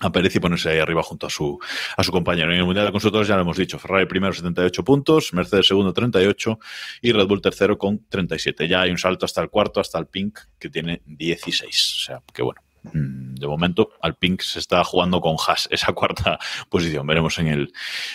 [0.00, 1.58] a Pérez y ponerse ahí arriba junto a su,
[1.96, 2.52] a su compañero.
[2.52, 3.78] En el Mundial de Constructores ya lo hemos dicho.
[3.78, 6.58] Ferrari primero 78 puntos, Mercedes segundo 38
[7.02, 8.68] y Red Bull tercero con 37.
[8.68, 11.96] Ya hay un salto hasta el cuarto, hasta el Pink, que tiene 16.
[12.00, 12.60] O sea, que bueno.
[12.92, 16.38] mm, De momento, al Pink se está jugando con Haas esa cuarta
[16.68, 17.06] posición.
[17.06, 17.72] Veremos en el,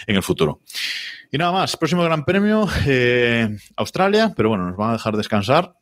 [0.08, 0.62] en el futuro.
[1.32, 5.74] Y nada más, próximo Gran Premio, eh, Australia, pero bueno, nos van a dejar descansar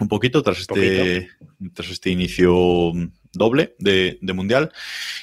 [0.00, 1.28] un poquito tras este,
[1.72, 2.92] tras este inicio
[3.34, 4.72] doble de, de Mundial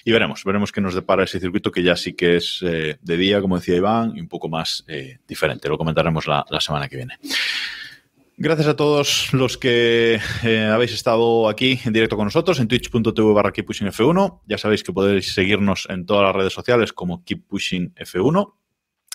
[0.05, 3.18] y veremos, veremos qué nos depara ese circuito que ya sí que es eh, de
[3.18, 5.70] día, como decía Iván, y un poco más eh, diferente.
[5.70, 7.18] Lo comentaremos la, la semana que viene.
[8.43, 13.34] Gracias a todos los que eh, habéis estado aquí en directo con nosotros en twitch.tv
[13.34, 14.41] barra keeppushingf1.
[14.47, 18.53] Ya sabéis que podéis seguirnos en todas las redes sociales como keeppushingf1.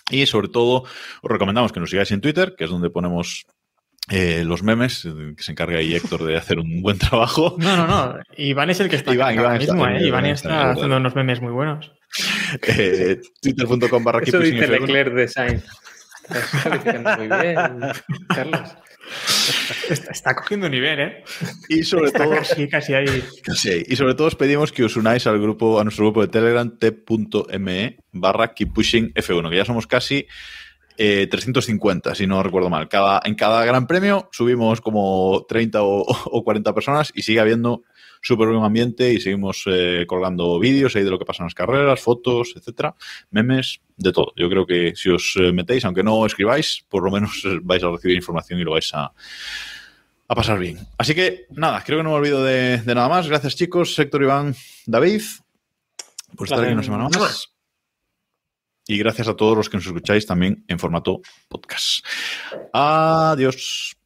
[0.09, 0.83] Y sobre todo,
[1.21, 3.45] os recomendamos que nos sigáis en Twitter, que es donde ponemos
[4.09, 7.55] eh, los memes, eh, que se encarga ahí Héctor de hacer un buen trabajo.
[7.59, 8.19] No, no, no.
[8.37, 9.91] Iván es el que está Iván, Iván está- mismo, ¿eh?
[9.91, 11.91] Iván Iván está, es está haciendo unos memes muy buenos.
[12.67, 14.79] Eh, Twitter.com barra Eso dice keeppushingf1.
[14.79, 15.63] Leclerc de Sainz.
[16.29, 17.57] Estás calificando muy bien,
[18.29, 18.69] Carlos.
[19.89, 21.23] Está, está cogiendo nivel, ¿eh?
[21.69, 23.23] Y sobre Está todo, casi, casi ahí.
[23.55, 26.27] Sí, y sobre todo os pedimos que os unáis al grupo, a nuestro grupo de
[26.29, 30.27] Telegram, t.me barra Keep Pushing F1, que ya somos casi
[30.97, 32.89] eh, 350, si no recuerdo mal.
[32.89, 37.83] Cada, en cada gran premio subimos como 30 o, o 40 personas y sigue habiendo
[38.21, 41.53] súper buen ambiente y seguimos eh, colgando vídeos ahí de lo que pasa en las
[41.53, 42.95] carreras, fotos, etcétera,
[43.31, 44.33] memes, de todo.
[44.35, 47.83] Yo creo que si os eh, metéis, aunque no escribáis, por lo menos eh, vais
[47.83, 49.11] a recibir información y lo vais a,
[50.27, 50.79] a pasar bien.
[50.97, 53.27] Así que nada, creo que no me olvido de, de nada más.
[53.27, 55.21] Gracias chicos, Héctor, Iván, David,
[56.35, 57.56] por estar aquí una semana más.
[58.87, 62.05] Y gracias a todos los que nos escucháis también en formato podcast.
[62.73, 63.97] Adiós.